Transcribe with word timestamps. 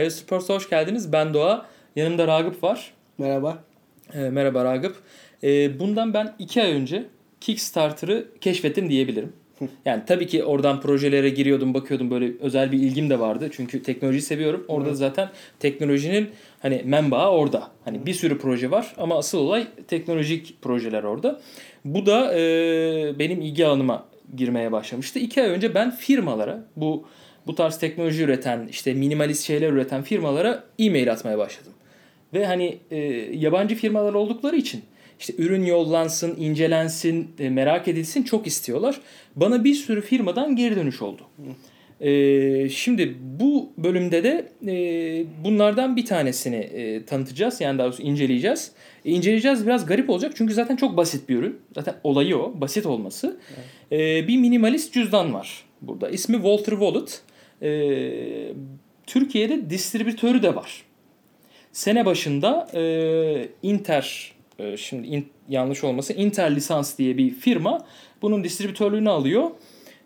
iOS 0.00 0.14
Sports'a 0.14 0.54
hoş 0.54 0.70
geldiniz. 0.70 1.12
Ben 1.12 1.34
Doğa. 1.34 1.66
Yanımda 1.96 2.26
Ragıp 2.26 2.62
var. 2.62 2.92
Merhaba. 3.18 3.58
E, 4.14 4.18
merhaba 4.18 4.64
Ragıp. 4.64 4.96
E, 5.42 5.78
bundan 5.78 6.14
ben 6.14 6.34
iki 6.38 6.62
ay 6.62 6.72
önce 6.72 7.04
Kickstarter'ı 7.40 8.28
keşfettim 8.40 8.90
diyebilirim. 8.90 9.32
Yani 9.84 10.02
tabii 10.06 10.26
ki 10.26 10.44
oradan 10.44 10.80
projelere 10.80 11.28
giriyordum, 11.28 11.74
bakıyordum 11.74 12.10
böyle 12.10 12.32
özel 12.40 12.72
bir 12.72 12.78
ilgim 12.78 13.10
de 13.10 13.20
vardı. 13.20 13.48
Çünkü 13.52 13.82
teknolojiyi 13.82 14.22
seviyorum. 14.22 14.64
Orada 14.68 14.90
Hı. 14.90 14.96
zaten 14.96 15.28
teknolojinin 15.60 16.30
hani 16.60 16.82
menbaı 16.84 17.30
orada. 17.30 17.70
Hani 17.84 18.06
bir 18.06 18.14
sürü 18.14 18.38
proje 18.38 18.70
var 18.70 18.94
ama 18.98 19.18
asıl 19.18 19.38
olay 19.38 19.66
teknolojik 19.88 20.62
projeler 20.62 21.02
orada. 21.02 21.40
Bu 21.84 22.06
da 22.06 22.38
e, 22.38 23.18
benim 23.18 23.40
ilgi 23.40 23.66
alanıma 23.66 24.04
girmeye 24.36 24.72
başlamıştı. 24.72 25.18
İki 25.18 25.42
ay 25.42 25.48
önce 25.48 25.74
ben 25.74 25.90
firmalara 25.90 26.64
bu 26.76 27.04
bu 27.46 27.54
tarz 27.54 27.78
teknoloji 27.78 28.22
üreten 28.22 28.68
işte 28.70 28.94
minimalist 28.94 29.44
şeyler 29.44 29.72
üreten 29.72 30.02
firmalara 30.02 30.64
e-mail 30.78 31.12
atmaya 31.12 31.38
başladım. 31.38 31.72
Ve 32.34 32.46
hani 32.46 32.78
e, 32.90 32.96
yabancı 33.32 33.74
firmalar 33.74 34.14
oldukları 34.14 34.56
için 34.56 34.82
işte 35.20 35.34
ürün 35.38 35.64
yollansın, 35.64 36.36
incelensin, 36.38 37.30
e, 37.38 37.50
merak 37.50 37.88
edilsin 37.88 38.22
çok 38.22 38.46
istiyorlar. 38.46 39.00
Bana 39.36 39.64
bir 39.64 39.74
sürü 39.74 40.02
firmadan 40.02 40.56
geri 40.56 40.76
dönüş 40.76 41.02
oldu. 41.02 41.22
E, 42.00 42.68
şimdi 42.68 43.16
bu 43.40 43.72
bölümde 43.78 44.24
de 44.24 44.48
e, 44.66 44.74
bunlardan 45.44 45.96
bir 45.96 46.04
tanesini 46.04 46.56
e, 46.56 47.04
tanıtacağız. 47.04 47.60
Yani 47.60 47.78
daha 47.78 47.86
doğrusu 47.86 48.02
inceleyeceğiz. 48.02 48.72
E, 49.04 49.10
inceleyeceğiz 49.10 49.66
biraz 49.66 49.86
garip 49.86 50.10
olacak 50.10 50.32
çünkü 50.34 50.54
zaten 50.54 50.76
çok 50.76 50.96
basit 50.96 51.28
bir 51.28 51.36
ürün. 51.36 51.58
Zaten 51.74 51.94
olayı 52.04 52.38
o, 52.38 52.60
basit 52.60 52.86
olması. 52.86 53.36
E, 53.92 54.28
bir 54.28 54.36
minimalist 54.36 54.92
cüzdan 54.92 55.34
var 55.34 55.64
burada. 55.82 56.08
İsmi 56.08 56.34
Walter 56.34 56.72
Wallet. 56.72 57.22
E, 57.62 58.52
Türkiye'de 59.06 59.70
distribütörü 59.70 60.42
de 60.42 60.54
var. 60.54 60.82
Sene 61.72 62.06
başında 62.06 62.68
e, 62.74 63.48
Inter 63.62 64.32
e, 64.58 64.76
şimdi 64.76 65.06
in- 65.08 65.28
yanlış 65.48 65.84
olması 65.84 66.12
Inter 66.12 66.56
lisans 66.56 66.98
diye 66.98 67.18
bir 67.18 67.30
firma 67.30 67.86
bunun 68.22 68.44
distribütörlüğünü 68.44 69.10
alıyor 69.10 69.50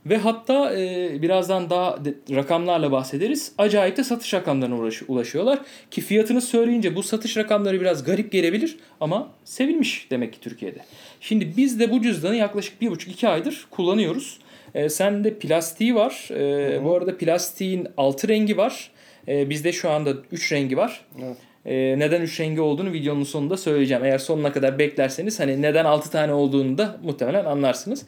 ve 0.07 0.17
hatta 0.17 0.75
e, 0.81 1.23
birazdan 1.23 1.71
daha 1.71 2.05
de- 2.05 2.15
rakamlarla 2.37 2.93
bahsederiz. 2.93 3.53
Acayip 3.59 3.97
de 3.97 4.05
satış 4.05 4.35
rakamlarına 4.35 4.75
uğraş- 4.75 5.05
ulaşıyorlar 5.09 5.59
ki 5.91 6.01
fiyatını 6.01 6.41
söyleyince 6.41 6.97
bu 6.97 7.03
satış 7.03 7.37
rakamları 7.37 7.81
biraz 7.81 8.05
garip 8.05 8.33
gelebilir 8.33 8.77
ama 9.01 9.31
sevilmiş 9.45 10.07
demek 10.11 10.33
ki 10.33 10.41
Türkiye'de. 10.41 10.79
Şimdi 11.21 11.53
biz 11.57 11.81
de 11.81 11.91
bu 11.91 12.03
cüzdanı 12.03 12.37
yaklaşık 12.37 12.81
bir 12.81 12.91
buçuk 12.91 13.13
iki 13.13 13.29
aydır 13.29 13.67
kullanıyoruz. 13.71 14.39
E, 14.75 14.89
sende 14.89 15.35
plastiği 15.35 15.95
var. 15.95 16.29
E, 16.31 16.85
bu 16.85 16.95
arada 16.95 17.19
plastiğin 17.19 17.89
altı 17.97 18.29
rengi 18.29 18.57
var. 18.57 18.91
E, 19.29 19.51
bizde 19.51 19.73
şu 19.73 19.91
anda 19.91 20.15
3 20.33 20.53
rengi 20.53 20.77
var. 20.77 21.05
Evet. 21.25 21.37
E, 21.67 21.99
neden 21.99 22.23
3 22.23 22.41
rengi 22.41 22.61
olduğunu 22.61 22.93
videonun 22.93 23.25
sonunda 23.25 23.57
söyleyeceğim. 23.57 24.05
Eğer 24.05 24.19
sonuna 24.19 24.53
kadar 24.53 24.79
beklerseniz 24.79 25.41
hani 25.41 25.63
neden 25.63 25.85
6 25.85 26.11
tane 26.11 26.33
olduğunu 26.33 26.79
da 26.79 26.97
muhtemelen 27.05 27.45
anlarsınız. 27.45 28.07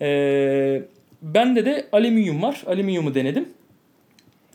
e, 0.00 0.82
bende 1.22 1.64
de 1.64 1.86
alüminyum 1.92 2.42
var. 2.42 2.62
Alüminyumu 2.66 3.14
denedim. 3.14 3.48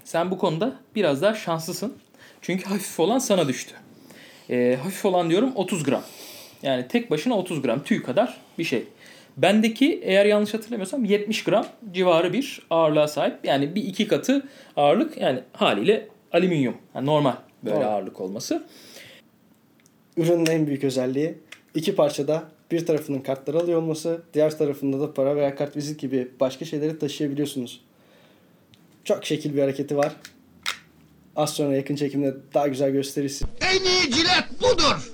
Sen 0.03 0.31
bu 0.31 0.38
konuda 0.38 0.76
biraz 0.95 1.22
daha 1.22 1.33
şanslısın. 1.33 1.94
Çünkü 2.42 2.66
hafif 2.66 3.00
olan 3.00 3.20
sana 3.20 3.48
düştü. 3.48 3.73
E, 4.50 4.78
hafif 4.83 5.06
olan 5.06 5.30
diyorum 5.30 5.52
30 5.56 5.83
gram. 5.83 6.03
Yani 6.64 6.88
tek 6.88 7.11
başına 7.11 7.38
30 7.38 7.61
gram 7.61 7.83
tüy 7.83 8.03
kadar 8.03 8.38
bir 8.59 8.64
şey. 8.64 8.83
Bendeki 9.38 10.00
eğer 10.03 10.25
yanlış 10.25 10.53
hatırlamıyorsam 10.53 11.05
70 11.05 11.44
gram 11.44 11.66
civarı 11.91 12.33
bir 12.33 12.61
ağırlığa 12.69 13.08
sahip. 13.08 13.36
Yani 13.44 13.75
bir 13.75 13.83
iki 13.83 14.08
katı 14.08 14.47
ağırlık 14.75 15.17
yani 15.17 15.39
haliyle 15.53 16.08
alüminyum. 16.31 16.77
Yani 16.95 17.05
normal 17.05 17.36
böyle 17.64 17.75
Doğru. 17.75 17.86
ağırlık 17.86 18.22
olması. 18.22 18.64
Ürünün 20.17 20.45
en 20.45 20.67
büyük 20.67 20.83
özelliği 20.83 21.38
iki 21.75 21.95
parçada 21.95 22.44
bir 22.72 22.86
tarafının 22.86 23.19
kartları 23.19 23.58
alıyor 23.58 23.81
olması, 23.81 24.21
diğer 24.33 24.58
tarafında 24.58 24.99
da 24.99 25.14
para 25.14 25.36
veya 25.36 25.55
kart 25.55 25.76
vizit 25.77 25.99
gibi 25.99 26.27
başka 26.39 26.65
şeyleri 26.65 26.99
taşıyabiliyorsunuz. 26.99 27.82
Çok 29.04 29.26
şekil 29.26 29.55
bir 29.55 29.61
hareketi 29.61 29.98
var. 29.98 30.15
Az 31.36 31.54
sonra 31.54 31.76
yakın 31.76 31.95
çekimde 31.95 32.36
daha 32.54 32.67
güzel 32.67 32.92
gösterisi. 32.92 33.45
En 33.61 33.86
iyi 33.86 34.11
cilet 34.11 34.61
budur. 34.61 35.11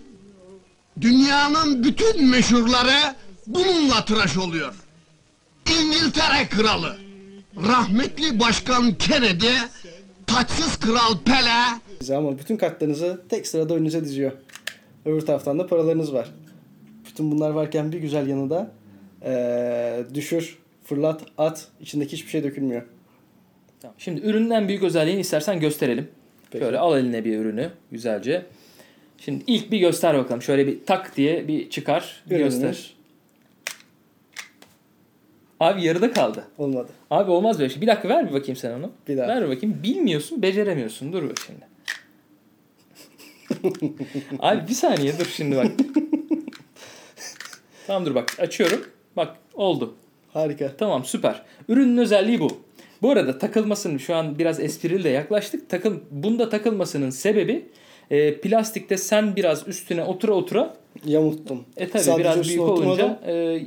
Dünyanın 1.02 1.84
bütün 1.84 2.30
meşhurları 2.30 3.16
bununla 3.48 4.06
tıraş 4.06 4.38
oluyor. 4.38 4.74
İngiltere 5.82 6.48
kralı, 6.50 6.98
rahmetli 7.68 8.40
başkan 8.40 8.94
Kennedy, 8.94 9.48
taçsız 10.28 10.80
kral 10.80 11.18
Pele, 11.26 11.80
Size 12.00 12.16
ama 12.16 12.40
bütün 12.40 12.58
kartlarınızı 12.58 13.22
tek 13.30 13.48
sırada 13.48 13.74
önünüze 13.76 14.04
diziyor. 14.06 14.32
Öbür 15.06 15.22
taraftan 15.22 15.60
da 15.60 15.68
paralarınız 15.68 16.14
var. 16.14 16.32
Bütün 17.06 17.32
bunlar 17.32 17.50
varken 17.50 17.92
bir 17.92 17.98
güzel 18.00 18.28
yanı 18.28 18.50
da 18.50 18.72
eee, 19.26 20.06
düşür, 20.14 20.58
fırlat, 20.84 21.22
at. 21.38 21.68
içindeki 21.82 22.14
hiçbir 22.14 22.30
şey 22.30 22.44
dökülmüyor. 22.44 22.82
Tamam. 23.82 23.96
Şimdi 23.98 24.22
ürünün 24.22 24.50
en 24.50 24.68
büyük 24.68 24.84
özelliğini 24.84 25.20
istersen 25.22 25.60
gösterelim. 25.60 26.08
Peki. 26.52 26.66
Şöyle 26.66 26.80
al 26.80 26.98
eline 27.00 27.26
bir 27.26 27.38
ürünü 27.38 27.70
güzelce. 27.92 28.46
Şimdi 29.18 29.44
ilk 29.48 29.72
bir 29.72 29.80
göster 29.80 30.18
bakalım. 30.18 30.42
Şöyle 30.42 30.68
bir 30.68 30.86
tak 30.86 31.18
diye 31.18 31.48
bir 31.48 31.70
çıkar. 31.70 32.24
Bir 32.30 32.36
Ürünümüz 32.36 32.54
göster. 32.60 32.94
Abi 35.62 35.84
yarıda 35.84 36.12
kaldı. 36.12 36.44
Olmadı. 36.58 36.90
Abi 37.12 37.32
olmaz 37.32 37.60
böyle 37.60 37.70
şey. 37.74 37.82
Bir 37.82 37.88
dakika 37.88 38.10
ver 38.10 38.30
bir 38.30 38.34
bakayım 38.34 38.56
sen 38.56 38.72
onu. 38.72 38.92
Bir 39.08 39.18
daha. 39.18 39.28
Ver 39.28 39.44
bir 39.44 39.56
bakayım. 39.56 39.84
Bilmiyorsun, 39.84 40.42
beceremiyorsun. 40.42 41.14
Dur 41.14 41.30
bak 41.30 41.38
şimdi. 41.48 41.72
Abi 44.40 44.68
bir 44.68 44.74
saniye 44.74 45.20
dur 45.20 45.26
şimdi 45.26 45.56
bak. 45.56 45.68
tamam 47.88 48.06
dur 48.06 48.16
bak 48.16 48.40
açıyorum. 48.40 48.86
Bak 49.18 49.36
oldu. 49.54 49.96
Harika. 50.34 50.72
Tamam 50.78 51.06
süper. 51.06 51.42
Ürünün 51.70 51.98
özelliği 51.98 52.40
bu. 52.40 52.48
Bu 53.02 53.12
arada 53.12 53.38
takılmasının 53.38 53.98
şu 53.98 54.16
an 54.16 54.40
biraz 54.40 54.60
esprili 54.60 55.04
de 55.04 55.10
yaklaştık. 55.10 55.70
Takıl, 55.70 56.00
bunda 56.12 56.50
takılmasının 56.50 57.10
sebebi 57.10 57.66
e, 58.12 58.38
plastikte 58.42 58.98
sen 58.98 59.36
biraz 59.36 59.68
üstüne 59.68 60.04
otura 60.04 60.34
otura 60.34 60.76
Yamulttum. 61.06 61.66
e 61.78 61.90
tabi 61.90 62.20
biraz 62.20 62.50
büyük 62.50 62.62
olunca 62.62 63.20
e, 63.28 63.62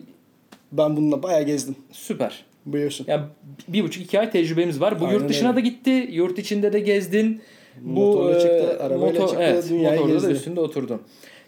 Ben 0.78 0.96
bununla 0.96 1.22
bayağı 1.22 1.42
gezdim. 1.42 1.76
süper. 1.92 2.44
Biliyorsun. 2.66 3.04
Ya 3.08 3.28
bir 3.68 3.82
buçuk 3.84 4.04
iki 4.04 4.20
ay 4.20 4.30
tecrübemiz 4.30 4.80
var. 4.80 5.00
Bu 5.00 5.04
Aynen 5.06 5.18
yurt 5.18 5.28
dışına 5.28 5.48
öyle. 5.48 5.56
da 5.56 5.60
gitti. 5.60 6.08
Yurt 6.10 6.38
içinde 6.38 6.72
de 6.72 6.80
gezdin. 6.80 7.42
Bu 7.80 8.00
Motorla 8.00 8.36
e, 8.36 8.40
çıktı, 8.40 8.78
arabayla 8.82 9.26
çıktı, 9.28 9.64
dünyayı 9.70 10.00
motorla 10.00 10.14
da 10.14 10.18
gezdi. 10.18 10.32
üstünde 10.32 10.60
oturdun. 10.60 11.02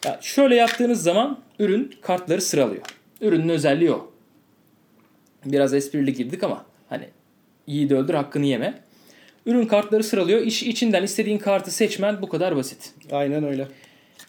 Ya 0.04 0.18
şöyle 0.22 0.54
yaptığınız 0.54 1.02
zaman 1.02 1.38
ürün 1.58 1.94
kartları 2.00 2.40
sıralıyor. 2.42 2.82
Ürünün 3.20 3.48
özelliği 3.48 3.92
o. 3.92 4.10
Biraz 5.44 5.74
esprili 5.74 6.12
girdik 6.14 6.42
ama 6.44 6.64
hani 6.88 7.04
iyi 7.66 7.90
de 7.90 7.96
öldür 7.96 8.14
hakkını 8.14 8.46
yeme. 8.46 8.80
Ürün 9.46 9.66
kartları 9.66 10.04
sıralıyor. 10.04 10.40
İç, 10.40 10.62
içinden 10.62 11.02
istediğin 11.02 11.38
kartı 11.38 11.70
seçmen 11.70 12.22
bu 12.22 12.28
kadar 12.28 12.56
basit. 12.56 12.94
Aynen 13.12 13.44
öyle. 13.44 13.68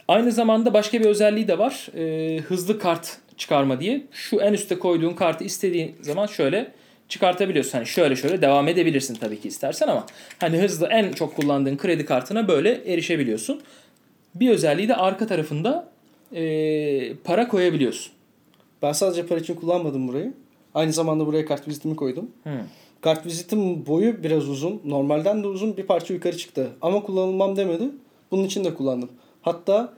Aynı 0.07 0.31
zamanda 0.31 0.73
başka 0.73 0.99
bir 0.99 1.05
özelliği 1.05 1.47
de 1.47 1.57
var. 1.57 1.87
Ee, 1.95 2.37
hızlı 2.39 2.79
kart 2.79 3.17
çıkarma 3.37 3.79
diye. 3.79 4.03
Şu 4.11 4.39
en 4.39 4.53
üste 4.53 4.79
koyduğun 4.79 5.13
kartı 5.13 5.43
istediğin 5.43 5.95
zaman 6.01 6.25
şöyle 6.25 6.71
çıkartabiliyorsun. 7.09 7.71
Hani 7.71 7.87
şöyle 7.87 8.15
şöyle 8.15 8.41
devam 8.41 8.67
edebilirsin 8.67 9.15
tabii 9.15 9.41
ki 9.41 9.47
istersen 9.47 9.87
ama 9.87 10.05
hani 10.39 10.57
hızlı 10.61 10.87
en 10.87 11.11
çok 11.11 11.35
kullandığın 11.35 11.77
kredi 11.77 12.05
kartına 12.05 12.47
böyle 12.47 12.93
erişebiliyorsun. 12.93 13.61
Bir 14.35 14.49
özelliği 14.49 14.87
de 14.87 14.95
arka 14.95 15.27
tarafında 15.27 15.89
ee, 16.35 17.13
para 17.23 17.47
koyabiliyorsun. 17.47 18.13
Ben 18.81 18.91
sadece 18.91 19.25
para 19.25 19.39
için 19.39 19.55
kullanmadım 19.55 20.07
burayı. 20.07 20.33
Aynı 20.73 20.93
zamanda 20.93 21.25
buraya 21.25 21.45
kart 21.45 21.67
vizitimi 21.67 21.95
koydum. 21.95 22.31
Hmm. 22.43 22.51
Kart 23.01 23.25
vizitim 23.25 23.85
boyu 23.85 24.23
biraz 24.23 24.49
uzun. 24.49 24.81
Normalden 24.85 25.43
de 25.43 25.47
uzun 25.47 25.77
bir 25.77 25.83
parça 25.83 26.13
yukarı 26.13 26.37
çıktı. 26.37 26.69
Ama 26.81 27.03
kullanılmam 27.03 27.55
demedi. 27.55 27.83
Bunun 28.31 28.43
için 28.43 28.63
de 28.63 28.73
kullandım. 28.73 29.09
Hatta 29.41 29.93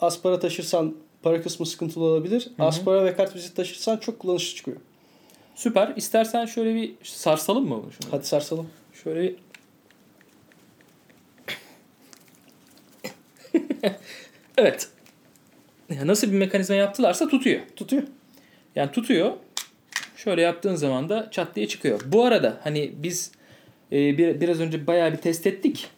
az 0.00 0.22
para 0.22 0.38
taşırsan 0.38 0.94
para 1.22 1.42
kısmı 1.42 1.66
sıkıntılı 1.66 2.04
olabilir. 2.04 2.48
Az 2.58 2.84
para 2.84 3.04
ve 3.04 3.16
kart 3.16 3.36
vizit 3.36 3.56
taşırsan 3.56 3.96
çok 3.96 4.18
kullanışlı 4.18 4.56
çıkıyor. 4.56 4.76
Süper. 5.54 5.92
İstersen 5.96 6.46
şöyle 6.46 6.74
bir 6.74 6.94
sarsalım 7.02 7.68
mı 7.68 7.82
bunu? 7.82 7.92
Şunu? 7.92 8.12
Hadi 8.12 8.26
sarsalım. 8.26 8.68
Şöyle 9.04 9.22
bir... 9.22 9.36
evet. 14.56 14.88
Ya 15.88 16.06
nasıl 16.06 16.32
bir 16.32 16.38
mekanizma 16.38 16.74
yaptılarsa 16.74 17.28
tutuyor. 17.28 17.60
Tutuyor. 17.76 18.02
Yani 18.76 18.92
tutuyor. 18.92 19.32
Şöyle 20.16 20.42
yaptığın 20.42 20.74
zaman 20.74 21.08
da 21.08 21.28
çat 21.30 21.56
diye 21.56 21.68
çıkıyor. 21.68 22.00
Bu 22.06 22.24
arada 22.24 22.60
hani 22.64 22.92
biz 22.96 23.32
e, 23.92 24.18
bir, 24.18 24.40
biraz 24.40 24.60
önce 24.60 24.86
bayağı 24.86 25.12
bir 25.12 25.16
test 25.16 25.46
ettik. 25.46 25.88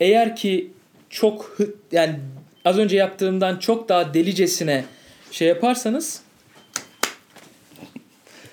Eğer 0.00 0.36
ki 0.36 0.70
çok 1.10 1.58
yani 1.92 2.20
az 2.68 2.78
önce 2.78 2.96
yaptığımdan 2.96 3.58
çok 3.58 3.88
daha 3.88 4.14
delicesine 4.14 4.84
şey 5.30 5.48
yaparsanız 5.48 6.22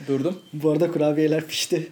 durdum. 0.08 0.40
Bu 0.54 0.72
arada 0.72 0.92
kurabiyeler 0.92 1.48
pişti. 1.48 1.90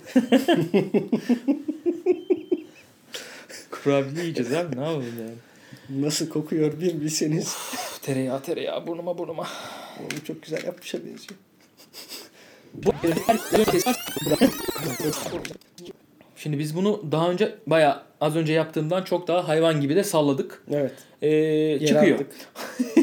Kurabiye 3.71 4.21
yiyeceğiz 4.21 4.53
abi 4.53 4.75
ne 4.75 4.81
yapalım 4.81 5.05
yani. 5.19 6.03
Nasıl 6.03 6.29
kokuyor 6.29 6.79
bir 6.79 7.01
bilseniz. 7.01 7.47
Uf, 7.47 8.01
tereyağı 8.01 8.41
tereyağı 8.41 8.87
burnuma 8.87 9.17
burnuma. 9.17 9.47
Oğlum 9.99 10.23
çok 10.27 10.43
güzel 10.43 10.63
yapmışa 10.65 10.99
benziyor. 11.05 11.39
Şimdi 16.43 16.59
biz 16.59 16.75
bunu 16.75 17.01
daha 17.11 17.31
önce 17.31 17.55
baya 17.67 18.03
az 18.21 18.35
önce 18.35 18.53
yaptığımdan 18.53 19.03
çok 19.03 19.27
daha 19.27 19.47
hayvan 19.47 19.81
gibi 19.81 19.95
de 19.95 20.03
salladık. 20.03 20.63
Evet. 20.71 20.91
Ee, 21.21 21.85
çıkıyor. 21.87 22.19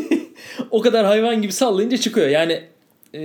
o 0.71 0.81
kadar 0.81 1.07
hayvan 1.07 1.43
gibi 1.43 1.53
sallayınca 1.53 1.97
çıkıyor. 1.97 2.29
Yani 2.29 2.63
e, 3.15 3.21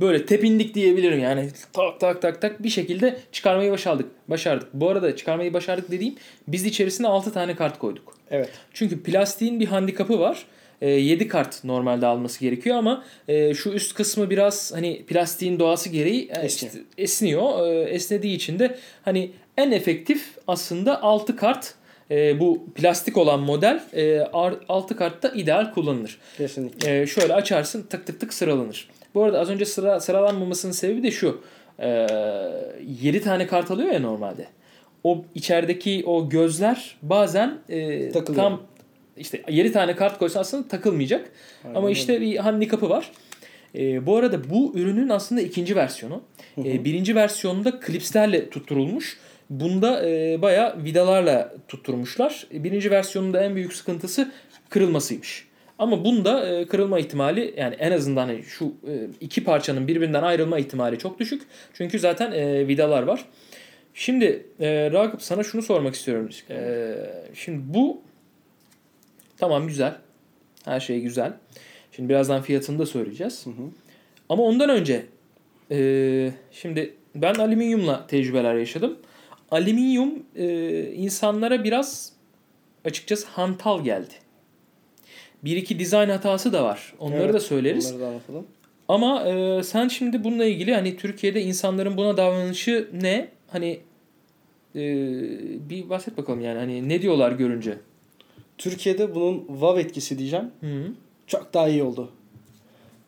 böyle 0.00 0.26
tepindik 0.26 0.74
diyebilirim 0.74 1.18
yani 1.18 1.48
tak 1.72 2.00
tak 2.00 2.22
tak 2.22 2.42
tak 2.42 2.62
bir 2.62 2.68
şekilde 2.68 3.18
çıkarmayı 3.32 3.72
başardık. 3.72 4.06
Başardık. 4.28 4.68
Bu 4.72 4.88
arada 4.88 5.16
çıkarmayı 5.16 5.54
başardık 5.54 5.90
dediğim 5.90 6.14
biz 6.48 6.64
içerisine 6.64 7.06
6 7.08 7.32
tane 7.32 7.56
kart 7.56 7.78
koyduk. 7.78 8.16
Evet. 8.30 8.50
Çünkü 8.72 9.02
plastiğin 9.02 9.60
bir 9.60 9.66
handikapı 9.66 10.20
var. 10.20 10.46
7 10.86 11.28
kart 11.28 11.64
normalde 11.64 12.06
alması 12.06 12.40
gerekiyor 12.40 12.76
ama 12.76 13.04
e, 13.28 13.54
şu 13.54 13.70
üst 13.70 13.94
kısmı 13.94 14.30
biraz 14.30 14.72
hani 14.74 15.02
plastiğin 15.04 15.58
doğası 15.58 15.88
gereği 15.88 16.28
e, 16.28 16.40
Esniyor. 16.40 16.72
işte 16.74 16.78
esniyor. 16.98 17.66
E, 17.66 17.80
esnediği 17.90 18.36
için 18.36 18.58
de 18.58 18.76
hani 19.04 19.30
en 19.56 19.70
efektif 19.70 20.24
aslında 20.48 21.02
6 21.02 21.36
kart 21.36 21.74
e, 22.10 22.40
bu 22.40 22.66
plastik 22.74 23.16
olan 23.16 23.40
model 23.40 23.82
e, 23.94 24.20
6 24.68 24.96
kartta 24.96 25.28
ideal 25.28 25.72
kullanılır. 25.72 26.18
Kesinlikle. 26.38 27.00
E, 27.02 27.06
şöyle 27.06 27.34
açarsın 27.34 27.82
tık 27.82 28.06
tık 28.06 28.20
tık 28.20 28.34
sıralanır. 28.34 28.88
Bu 29.14 29.22
arada 29.24 29.40
az 29.40 29.50
önce 29.50 29.64
sıra 29.64 30.00
sıralanmamasının 30.00 30.72
sebebi 30.72 31.02
de 31.02 31.10
şu. 31.10 31.40
E, 31.78 32.06
7 33.02 33.22
tane 33.22 33.46
kart 33.46 33.70
alıyor 33.70 33.90
ya 33.92 34.00
normalde. 34.00 34.46
O 35.04 35.24
içerideki 35.34 36.02
o 36.06 36.28
gözler 36.28 36.96
bazen 37.02 37.58
e, 37.68 38.10
Takılıyor. 38.12 38.42
tam 38.44 38.62
işte 39.22 39.42
7 39.48 39.72
tane 39.72 39.96
kart 39.96 40.18
koysa 40.18 40.40
aslında 40.40 40.68
takılmayacak. 40.68 41.30
Aynen 41.64 41.74
Ama 41.74 41.90
işte 41.90 42.20
bir 42.20 42.36
handikapı 42.36 42.90
var. 42.90 43.10
E, 43.74 44.06
bu 44.06 44.16
arada 44.16 44.50
bu 44.50 44.72
ürünün 44.74 45.08
aslında 45.08 45.40
ikinci 45.40 45.76
versiyonu. 45.76 46.22
E, 46.58 46.84
birinci 46.84 47.14
versiyonunda 47.14 47.80
klipslerle 47.80 48.50
tutturulmuş. 48.50 49.18
Bunda 49.50 50.08
e, 50.08 50.42
bayağı 50.42 50.84
vidalarla 50.84 51.54
tutturmuşlar. 51.68 52.46
E, 52.54 52.64
Birinci 52.64 52.90
versiyonunda 52.90 53.44
en 53.44 53.54
büyük 53.54 53.72
sıkıntısı 53.72 54.32
kırılmasıymış. 54.68 55.46
Ama 55.78 56.04
bunda 56.04 56.48
e, 56.48 56.66
kırılma 56.66 56.98
ihtimali 56.98 57.54
yani 57.56 57.74
en 57.74 57.92
azından 57.92 58.26
hani 58.26 58.42
şu 58.42 58.64
e, 58.64 58.92
iki 59.20 59.44
parçanın 59.44 59.88
birbirinden 59.88 60.22
ayrılma 60.22 60.58
ihtimali 60.58 60.98
çok 60.98 61.18
düşük. 61.18 61.42
Çünkü 61.74 61.98
zaten 61.98 62.32
e, 62.32 62.68
vidalar 62.68 63.02
var. 63.02 63.24
Şimdi 63.94 64.46
e, 64.60 64.90
Ragıp 64.92 65.22
sana 65.22 65.42
şunu 65.42 65.62
sormak 65.62 65.94
istiyorum. 65.94 66.28
E, 66.50 66.94
şimdi 67.34 67.74
bu 67.74 68.02
tamam 69.42 69.66
güzel. 69.66 69.94
Her 70.64 70.80
şey 70.80 71.00
güzel. 71.00 71.32
Şimdi 71.92 72.08
birazdan 72.08 72.42
fiyatını 72.42 72.78
da 72.78 72.86
söyleyeceğiz. 72.86 73.44
Ama 74.28 74.42
ondan 74.42 74.70
önce 74.70 75.06
e, 75.70 75.78
şimdi 76.52 76.94
ben 77.14 77.34
alüminyumla 77.34 78.06
tecrübeler 78.06 78.54
yaşadım. 78.54 78.98
Alüminyum 79.50 80.22
e, 80.36 80.46
insanlara 80.92 81.64
biraz 81.64 82.12
açıkçası 82.84 83.26
hantal 83.26 83.84
geldi. 83.84 84.14
Bir 85.44 85.56
iki 85.56 85.78
dizayn 85.78 86.08
hatası 86.08 86.52
da 86.52 86.64
var. 86.64 86.94
Onları 86.98 87.22
Evet, 87.22 87.34
da 87.34 87.40
söyleriz. 87.40 87.86
Onları 87.86 88.02
da 88.02 88.08
anlatalım. 88.08 88.46
Ama 88.88 89.22
e, 89.24 89.62
sen 89.62 89.88
şimdi 89.88 90.24
bununla 90.24 90.44
ilgili 90.44 90.74
hani 90.74 90.96
Türkiye'de 90.96 91.42
insanların 91.42 91.96
buna 91.96 92.16
davranışı 92.16 92.88
ne? 93.02 93.28
Hani 93.48 93.80
e, 94.74 94.80
bir 95.70 95.88
bahset 95.90 96.16
bakalım 96.16 96.40
yani 96.40 96.58
hani 96.58 96.88
ne 96.88 97.02
diyorlar 97.02 97.32
görünce? 97.32 97.78
Türkiye'de 98.58 99.14
bunun 99.14 99.46
wow 99.46 99.80
etkisi 99.80 100.18
diyeceğim. 100.18 100.50
Hı 100.60 100.66
-hı. 100.66 100.86
Çok 101.26 101.54
daha 101.54 101.68
iyi 101.68 101.82
oldu. 101.82 102.10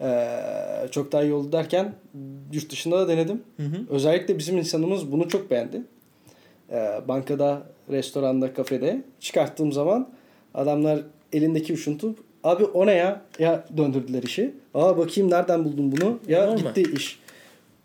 Ee, 0.00 0.88
çok 0.90 1.12
daha 1.12 1.22
iyi 1.22 1.32
oldu 1.32 1.52
derken 1.52 1.94
yurt 2.52 2.70
dışında 2.70 2.98
da 2.98 3.08
denedim. 3.08 3.42
Hı 3.56 3.62
hı. 3.62 3.76
Özellikle 3.90 4.38
bizim 4.38 4.58
insanımız 4.58 5.12
bunu 5.12 5.28
çok 5.28 5.50
beğendi. 5.50 5.82
Ee, 6.70 7.00
bankada, 7.08 7.62
restoranda, 7.90 8.54
kafede 8.54 9.02
çıkarttığım 9.20 9.72
zaman 9.72 10.08
adamlar 10.54 11.00
elindeki 11.32 11.72
uçuntu 11.72 12.14
abi 12.44 12.64
o 12.64 12.86
ne 12.86 12.94
ya? 12.94 13.22
Ya 13.38 13.64
döndürdüler 13.76 14.22
işi. 14.22 14.54
Aa 14.74 14.98
bakayım 14.98 15.30
nereden 15.30 15.64
buldun 15.64 15.92
bunu? 15.92 16.18
Ya 16.28 16.46
Normal. 16.46 16.58
gitti 16.58 16.92
iş. 16.96 17.20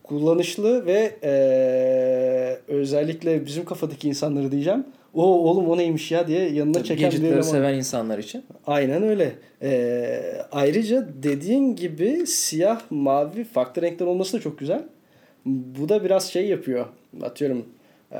Kullanışlı 0.03 0.85
ve 0.85 1.15
ee, 1.23 2.59
özellikle 2.67 3.45
bizim 3.45 3.65
kafadaki 3.65 4.07
insanları 4.07 4.51
diyeceğim. 4.51 4.85
O 5.13 5.23
oğlum 5.23 5.69
o 5.69 5.77
neymiş 5.77 6.11
ya 6.11 6.27
diye 6.27 6.49
yanına 6.49 6.73
Tabii 6.73 6.87
çeken 6.87 7.11
bir 7.11 7.23
eleman. 7.23 7.41
seven 7.41 7.73
insanlar 7.73 8.17
için. 8.17 8.43
Aynen 8.67 9.03
öyle. 9.03 9.31
Ee, 9.61 10.21
ayrıca 10.51 11.07
dediğin 11.23 11.75
gibi 11.75 12.27
siyah, 12.27 12.81
mavi 12.89 13.43
farklı 13.43 13.81
renkler 13.81 14.05
olması 14.05 14.37
da 14.37 14.41
çok 14.41 14.59
güzel. 14.59 14.83
Bu 15.45 15.89
da 15.89 16.03
biraz 16.03 16.31
şey 16.31 16.47
yapıyor. 16.47 16.85
Atıyorum 17.21 17.65
e, 18.11 18.19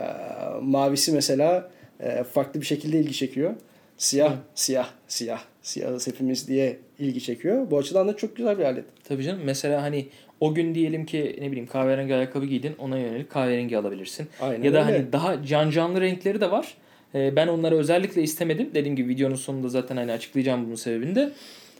mavisi 0.62 1.12
mesela 1.12 1.70
e, 2.00 2.24
farklı 2.24 2.62
bir 2.62 2.66
şekilde 2.66 3.00
ilgi 3.00 3.14
çekiyor. 3.14 3.54
Siyah, 3.98 4.34
siyah, 4.56 4.90
siyah, 5.08 5.42
siyahız 5.62 6.08
hepimiz 6.08 6.48
diye 6.48 6.80
ilgi 7.00 7.22
çekiyor. 7.22 7.72
Bu 7.72 7.78
açıdan 7.78 8.08
da 8.08 8.18
çok 8.18 8.36
güzel 8.36 8.58
bir 8.58 8.64
alet. 8.64 8.86
Tabii 9.04 9.24
canım 9.24 9.42
mesela 9.44 9.82
hani 9.82 10.06
o 10.40 10.54
gün 10.54 10.76
diyelim 10.76 11.06
ki 11.06 11.38
ne 11.42 11.52
bileyim 11.52 11.68
kahverengi 11.68 12.16
ayakkabı 12.16 12.46
giydin 12.46 12.76
ona 12.80 12.98
yönelik 12.98 13.30
kahverengi 13.30 13.78
alabilirsin. 13.78 14.28
Aynen 14.42 14.64
ya 14.64 14.74
da 14.74 14.86
öyle. 14.86 14.92
hani 14.92 15.12
daha 15.12 15.44
can 15.44 15.70
canlı 15.70 16.02
renkleri 16.02 16.42
de 16.42 16.52
var. 16.52 16.74
Ee, 17.16 17.36
ben 17.36 17.48
onları 17.48 17.78
özellikle 17.78 18.22
istemedim. 18.22 18.70
Dediğim 18.74 18.96
gibi 18.96 19.10
videonun 19.10 19.36
sonunda 19.36 19.70
zaten 19.70 19.98
hani 19.98 20.12
açıklayacağım 20.12 20.66
bunun 20.66 20.76
sebebini 20.76 21.16
de. 21.16 21.32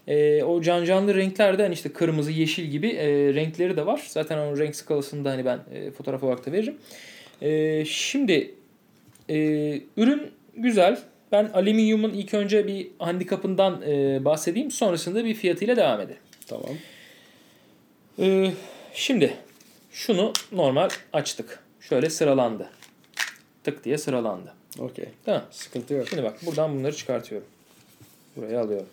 Ee, 0.08 0.44
o 0.44 0.62
can 0.62 0.86
canlı 0.86 1.16
renklerde 1.16 1.64
hani 1.64 1.74
işte 1.74 1.90
kırmızı, 1.90 2.32
yeşil 2.32 2.66
gibi 2.66 2.88
e, 2.88 3.34
renkleri 3.34 3.78
de 3.78 3.86
var. 3.86 4.04
Zaten 4.08 4.38
o 4.38 4.58
renk 4.58 4.76
skalasını 4.76 5.26
da 5.26 5.30
hani 5.30 5.46
ben 5.46 5.60
e, 5.74 5.92
fotoğraf 5.92 6.24
olarak 6.24 6.46
da 6.46 6.52
veririm. 6.52 6.76
E, 7.42 7.86
şimdi 7.86 8.52
e, 9.30 9.36
ürün 9.98 10.22
güzel. 10.56 11.00
Ben 11.32 11.50
alüminyumun 11.54 12.14
ilk 12.14 12.34
önce 12.34 12.68
bir 12.68 12.88
handikapından 13.00 13.82
e, 13.82 14.26
bahsedeyim. 14.26 14.72
Sonrasında 14.72 15.26
bir 15.26 15.34
fiyatıyla 15.34 15.76
devam 15.76 16.02
edelim. 16.02 16.20
Tamam. 16.48 16.70
Ee, 18.20 18.52
şimdi 18.94 19.34
şunu 19.92 20.34
normal 20.52 20.90
açtık. 21.14 21.64
Şöyle 21.80 22.10
sıralandı. 22.10 22.70
Tık 23.64 23.84
diye 23.86 23.98
sıralandı. 23.98 24.54
Okey. 24.80 25.06
Tamam. 25.26 25.42
Sıkıntı 25.52 25.94
yok. 25.94 26.08
Şimdi 26.10 26.24
bak 26.24 26.46
buradan 26.46 26.80
bunları 26.80 26.96
çıkartıyorum. 26.96 27.48
Buraya 28.36 28.62
alıyorum. 28.62 28.88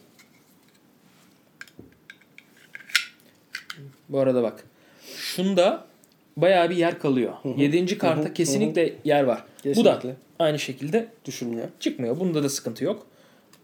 Bu 4.09 4.19
arada 4.19 4.43
bak. 4.43 4.65
Şunda 5.17 5.87
bayağı 6.37 6.71
bir 6.71 6.77
yer 6.77 6.99
kalıyor. 6.99 7.33
Yedinci 7.57 7.99
kartta 7.99 8.25
Hı 8.25 8.29
hı, 8.29 8.35
kesinlikle 8.35 8.95
yer 9.05 9.23
var. 9.23 9.45
Bu 9.77 9.85
da 9.85 9.95
Kesinlikle. 9.95 10.17
aynı 10.39 10.59
şekilde 10.59 11.09
Düşünmüyor. 11.25 11.69
çıkmıyor. 11.81 12.21
Bunda 12.21 12.43
da 12.43 12.49
sıkıntı 12.49 12.85
yok. 12.85 13.07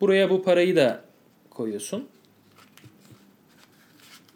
Buraya 0.00 0.30
bu 0.30 0.42
parayı 0.42 0.76
da 0.76 1.00
koyuyorsun. 1.50 2.08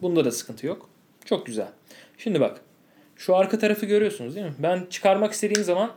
Bunda 0.02 0.24
da 0.24 0.30
sıkıntı 0.30 0.66
yok. 0.66 0.88
Çok 1.24 1.46
güzel. 1.46 1.68
Şimdi 2.18 2.40
bak. 2.40 2.60
Şu 3.16 3.36
arka 3.36 3.58
tarafı 3.58 3.86
görüyorsunuz 3.86 4.34
değil 4.34 4.46
mi? 4.46 4.54
Ben 4.58 4.86
çıkarmak 4.90 5.32
istediğim 5.32 5.64
zaman 5.64 5.92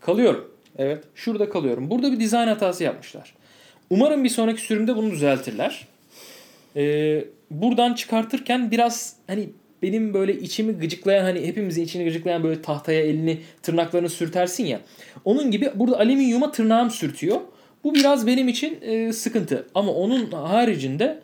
kalıyorum. 0.00 0.52
Evet. 0.78 1.04
Şurada 1.14 1.48
kalıyorum. 1.50 1.90
Burada 1.90 2.12
bir 2.12 2.20
dizayn 2.20 2.48
hatası 2.48 2.84
yapmışlar. 2.84 3.34
Umarım 3.90 4.24
bir 4.24 4.28
sonraki 4.28 4.60
sürümde 4.60 4.96
bunu 4.96 5.10
düzeltirler. 5.10 5.86
Ee, 6.76 7.24
buradan 7.50 7.94
çıkartırken 7.94 8.70
biraz 8.70 9.16
hani 9.26 9.50
benim 9.86 10.14
böyle 10.14 10.34
içimi 10.40 10.72
gıcıklayan 10.72 11.24
hani 11.24 11.46
hepimizin 11.46 11.82
içini 11.84 12.04
gıcıklayan 12.04 12.42
böyle 12.44 12.62
tahtaya 12.62 13.00
elini 13.00 13.38
tırnaklarını 13.62 14.08
sürtersin 14.08 14.64
ya. 14.66 14.80
Onun 15.24 15.50
gibi 15.50 15.70
burada 15.74 15.98
alüminyuma 15.98 16.52
tırnağım 16.52 16.90
sürtüyor. 16.90 17.40
Bu 17.84 17.94
biraz 17.94 18.26
benim 18.26 18.48
için 18.48 18.78
e, 18.82 19.12
sıkıntı. 19.12 19.66
Ama 19.74 19.92
onun 19.92 20.30
haricinde 20.32 21.18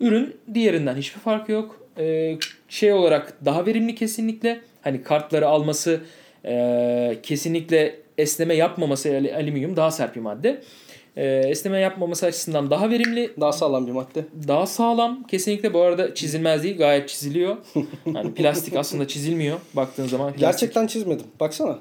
ürün 0.00 0.36
diğerinden 0.54 0.96
hiçbir 0.96 1.20
farkı 1.20 1.52
yok. 1.52 1.80
Ee, 1.98 2.38
şey 2.68 2.92
olarak 2.92 3.44
daha 3.44 3.66
verimli 3.66 3.94
kesinlikle. 3.94 4.60
Hani 4.82 5.02
kartları 5.02 5.48
alması 5.48 6.00
e, 6.44 7.18
kesinlikle 7.22 7.94
esneme 8.18 8.54
yapmaması 8.54 9.08
al- 9.08 9.36
alüminyum 9.36 9.76
daha 9.76 9.90
sert 9.90 10.16
bir 10.16 10.20
madde. 10.20 10.62
Ee, 11.16 11.42
esneme 11.46 11.78
yapmaması 11.78 12.26
açısından 12.26 12.70
daha 12.70 12.90
verimli, 12.90 13.30
Daha 13.40 13.52
sağlam 13.52 13.86
bir 13.86 13.92
madde. 13.92 14.24
daha 14.48 14.66
sağlam. 14.66 15.26
Kesinlikle 15.26 15.74
bu 15.74 15.80
arada 15.80 16.14
çizilmez 16.14 16.62
değil 16.62 16.78
gayet 16.78 17.08
çiziliyor. 17.08 17.56
Hani 18.12 18.34
plastik 18.34 18.76
aslında 18.76 19.08
çizilmiyor 19.08 19.58
baktığın 19.74 20.06
zaman. 20.06 20.26
Plastik. 20.26 20.40
Gerçekten 20.40 20.86
çizmedim. 20.86 21.26
Baksana. 21.40 21.78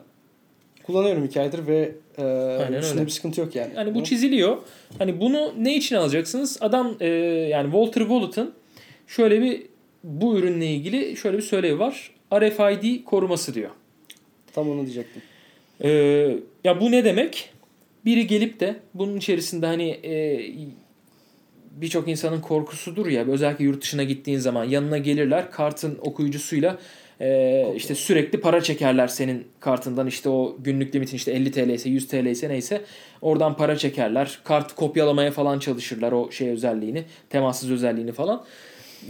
Kullanıyorum 0.84 1.26
iki 1.26 1.42
aydır 1.42 1.68
ve 1.68 1.92
e, 2.18 2.22
öyle. 2.22 3.06
bir 3.06 3.12
sıkıntı 3.12 3.42
yok 3.42 3.56
yani. 3.56 3.74
Yani 3.76 3.96
bu 3.96 4.04
çiziliyor. 4.04 4.58
Hani 4.98 5.20
bunu 5.22 5.54
ne 5.60 5.76
için 5.76 5.96
alacaksınız? 5.96 6.58
Adam 6.62 6.96
e, 7.00 7.08
yani 7.50 7.64
Walter 7.72 8.02
Wallet'ın 8.02 8.54
şöyle 9.08 9.42
bir 9.42 9.64
bu 10.04 10.38
ürünle 10.38 10.68
ilgili 10.68 11.18
şöyle 11.18 11.38
bir 11.38 11.42
söylevi 11.44 11.80
var. 11.80 12.12
RFID 12.34 13.04
koruması 13.04 13.54
diyor. 13.54 13.70
Tam 14.54 14.70
onu 14.70 14.86
diyecektim. 14.86 15.22
E, 15.84 15.90
ya 16.64 16.82
bu 16.82 16.92
ne 16.92 17.06
demek? 17.06 17.51
Biri 18.06 18.28
gelip 18.28 18.60
de 18.60 18.76
bunun 18.94 19.18
içerisinde 19.18 19.66
hani 19.66 19.90
e, 19.90 20.42
birçok 21.72 22.08
insanın 22.08 22.42
korkusudur 22.42 23.08
ya 23.08 23.26
özellikle 23.26 23.66
yurt 23.66 23.82
dışına 23.82 24.04
gittiğin 24.04 24.40
zaman 24.40 24.64
yanına 24.64 24.98
gelirler 24.98 25.52
kartın 25.52 25.98
okuyucusuyla 26.02 26.78
e, 27.22 27.66
işte 27.76 27.96
sürekli 27.96 28.42
para 28.42 28.62
çekerler 28.62 29.08
senin 29.08 29.48
kartından 29.60 30.08
işte 30.08 30.30
o 30.30 30.58
günlük 30.60 30.96
limitin 30.96 31.18
işte 31.18 31.32
50 31.32 31.52
TL 31.52 31.70
ise 31.70 31.90
100 31.90 32.08
TL 32.08 32.26
ise 32.26 32.50
neyse 32.50 32.82
oradan 33.22 33.58
para 33.58 33.78
çekerler. 33.78 34.40
Kart 34.44 34.76
kopyalamaya 34.76 35.32
falan 35.32 35.60
çalışırlar 35.60 36.12
o 36.12 36.32
şey 36.32 36.50
özelliğini 36.50 37.04
temassız 37.30 37.72
özelliğini 37.72 38.12
falan. 38.12 38.44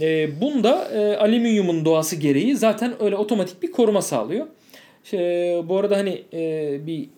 E, 0.00 0.40
bunda 0.40 0.88
e, 0.94 1.16
alüminyumun 1.16 1.84
doğası 1.84 2.16
gereği 2.16 2.56
zaten 2.56 3.02
öyle 3.02 3.16
otomatik 3.16 3.62
bir 3.62 3.72
koruma 3.72 4.02
sağlıyor. 4.02 4.46
Şey, 5.04 5.20
bu 5.68 5.78
arada 5.78 5.96
hani 5.96 6.22
e, 6.32 6.80
bir 6.86 7.08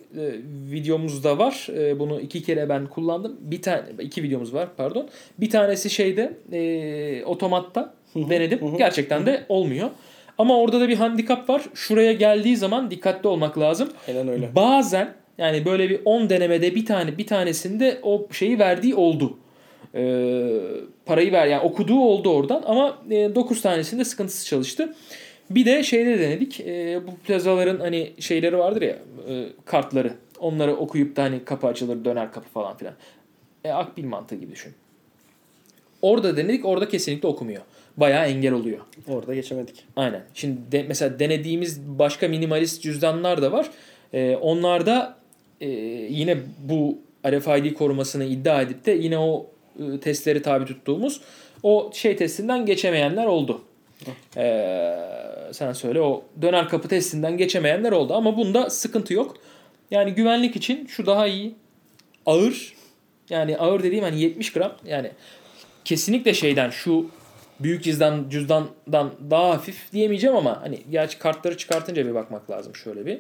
videomuz 0.70 1.24
da 1.24 1.38
var. 1.38 1.66
E, 1.76 1.98
bunu 1.98 2.20
iki 2.20 2.42
kere 2.42 2.68
ben 2.68 2.86
kullandım. 2.86 3.36
Bir 3.40 3.62
tane 3.62 3.82
iki 4.00 4.22
videomuz 4.22 4.54
var 4.54 4.68
pardon. 4.76 5.08
Bir 5.38 5.50
tanesi 5.50 5.90
şeyde 5.90 6.36
e, 6.52 7.24
otomatta 7.24 7.94
denedim. 8.16 8.76
Gerçekten 8.78 9.26
de 9.26 9.46
olmuyor. 9.48 9.90
Ama 10.38 10.58
orada 10.58 10.80
da 10.80 10.88
bir 10.88 10.96
handikap 10.96 11.48
var. 11.48 11.62
Şuraya 11.74 12.12
geldiği 12.12 12.56
zaman 12.56 12.90
dikkatli 12.90 13.28
olmak 13.28 13.58
lazım. 13.58 13.88
Aynen 14.08 14.28
öyle. 14.28 14.54
Bazen 14.54 15.14
yani 15.38 15.64
böyle 15.64 15.90
bir 15.90 16.00
10 16.04 16.30
denemede 16.30 16.74
bir 16.74 16.86
tane 16.86 17.18
bir 17.18 17.26
tanesinde 17.26 17.98
o 18.02 18.28
şeyi 18.32 18.58
verdiği 18.58 18.94
oldu. 18.94 19.38
Ee, 19.94 20.60
parayı 21.06 21.32
ver 21.32 21.46
yani 21.46 21.62
okuduğu 21.62 22.00
oldu 22.00 22.30
oradan 22.30 22.62
ama 22.66 22.98
e, 23.10 23.34
9 23.34 23.62
tanesinde 23.62 24.04
sıkıntısı 24.04 24.46
çalıştı. 24.46 24.94
Bir 25.50 25.66
de 25.66 25.82
şeyde 25.82 26.20
denedik. 26.20 26.60
E, 26.60 27.00
bu 27.06 27.16
plazaların 27.16 27.80
hani 27.80 28.12
şeyleri 28.18 28.58
vardır 28.58 28.82
ya 28.82 28.98
e, 29.28 29.46
kartları. 29.64 30.12
Onları 30.38 30.76
okuyup 30.76 31.16
da 31.16 31.22
hani 31.22 31.44
kapı 31.44 31.66
açılır 31.66 32.04
döner 32.04 32.32
kapı 32.32 32.48
falan 32.48 32.76
filan. 32.76 32.94
E, 33.64 33.70
akbil 33.70 34.04
mantığı 34.04 34.34
gibi 34.34 34.52
düşün. 34.52 34.72
Orada 36.02 36.36
denedik 36.36 36.64
orada 36.64 36.88
kesinlikle 36.88 37.28
okumuyor. 37.28 37.62
Bayağı 37.96 38.26
engel 38.26 38.52
oluyor. 38.52 38.78
Orada 39.08 39.34
geçemedik. 39.34 39.84
Aynen. 39.96 40.22
Şimdi 40.34 40.72
de, 40.72 40.84
mesela 40.88 41.18
denediğimiz 41.18 41.80
başka 41.80 42.28
minimalist 42.28 42.82
cüzdanlar 42.82 43.42
da 43.42 43.52
var. 43.52 43.70
Ee, 44.12 44.36
onlarda 44.36 45.16
e, 45.60 45.68
yine 46.10 46.36
bu 46.58 46.98
RFID 47.26 47.74
korumasını 47.74 48.24
iddia 48.24 48.62
edip 48.62 48.86
de 48.86 48.92
yine 48.92 49.18
o 49.18 49.46
e, 49.80 50.00
testleri 50.00 50.42
tabi 50.42 50.64
tuttuğumuz 50.64 51.20
o 51.62 51.90
şey 51.94 52.16
testinden 52.16 52.66
geçemeyenler 52.66 53.26
oldu. 53.26 53.60
Ee, 54.36 55.52
sen 55.52 55.72
söyle 55.72 56.00
o 56.00 56.24
döner 56.42 56.68
kapı 56.68 56.88
testinden 56.88 57.36
geçemeyenler 57.36 57.92
oldu 57.92 58.14
ama 58.14 58.36
bunda 58.36 58.70
sıkıntı 58.70 59.14
yok. 59.14 59.36
Yani 59.90 60.14
güvenlik 60.14 60.56
için 60.56 60.86
şu 60.86 61.06
daha 61.06 61.26
iyi. 61.26 61.54
Ağır. 62.26 62.74
Yani 63.30 63.58
ağır 63.58 63.82
dediğim 63.82 64.04
hani 64.04 64.20
70 64.20 64.52
gram. 64.52 64.72
Yani 64.84 65.10
kesinlikle 65.84 66.34
şeyden 66.34 66.70
şu 66.70 67.10
büyük 67.60 67.84
cüzdan 67.84 68.26
cüzdandan 68.30 69.12
daha 69.30 69.50
hafif 69.50 69.92
diyemeyeceğim 69.92 70.36
ama 70.36 70.62
hani 70.62 70.78
gerçi 70.90 71.18
kartları 71.18 71.56
çıkartınca 71.56 72.06
bir 72.06 72.14
bakmak 72.14 72.50
lazım 72.50 72.76
şöyle 72.76 73.06
bir. 73.06 73.18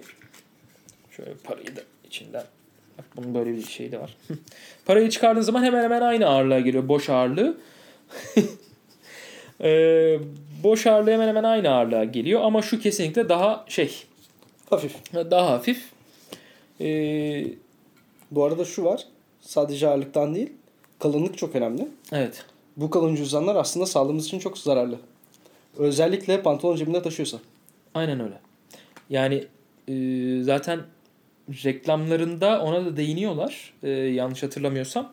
Şöyle 1.10 1.34
parayı 1.44 1.76
da 1.76 1.80
içinden. 2.04 2.44
Bak 2.98 3.04
bunun 3.16 3.34
böyle 3.34 3.52
bir 3.52 3.62
şey 3.62 3.92
de 3.92 4.00
var. 4.00 4.16
parayı 4.86 5.10
çıkardığın 5.10 5.40
zaman 5.40 5.64
hemen 5.64 5.84
hemen 5.84 6.00
aynı 6.00 6.26
ağırlığa 6.26 6.60
geliyor. 6.60 6.88
Boş 6.88 7.10
ağırlığı. 7.10 7.56
ee, 9.60 10.18
boş 10.64 10.86
ağırlığı 10.86 11.10
hemen 11.10 11.28
hemen 11.28 11.44
aynı 11.44 11.70
ağırlığa 11.70 12.04
geliyor 12.04 12.40
ama 12.44 12.62
şu 12.62 12.80
kesinlikle 12.80 13.28
daha 13.28 13.64
şey 13.68 14.02
Hafif. 14.70 14.94
daha 15.14 15.50
hafif. 15.50 15.90
Ee, 16.80 17.44
Bu 18.30 18.44
arada 18.44 18.64
şu 18.64 18.84
var. 18.84 19.04
Sadece 19.40 19.88
ağırlıktan 19.88 20.34
değil. 20.34 20.52
Kalınlık 20.98 21.38
çok 21.38 21.56
önemli. 21.56 21.88
evet. 22.12 22.44
Bu 22.76 22.90
kalın 22.90 23.14
cüzdanlar 23.14 23.56
aslında 23.56 23.86
sağlığımız 23.86 24.26
için 24.26 24.38
çok 24.38 24.58
zararlı. 24.58 24.98
Özellikle 25.78 26.42
pantolon 26.42 26.76
cebinde 26.76 27.02
taşıyorsa. 27.02 27.38
Aynen 27.94 28.20
öyle. 28.20 28.34
Yani 29.10 29.44
e, 29.88 29.94
zaten 30.42 30.80
reklamlarında 31.64 32.62
ona 32.62 32.84
da 32.86 32.96
değiniyorlar. 32.96 33.72
E, 33.82 33.90
yanlış 33.90 34.42
hatırlamıyorsam. 34.42 35.12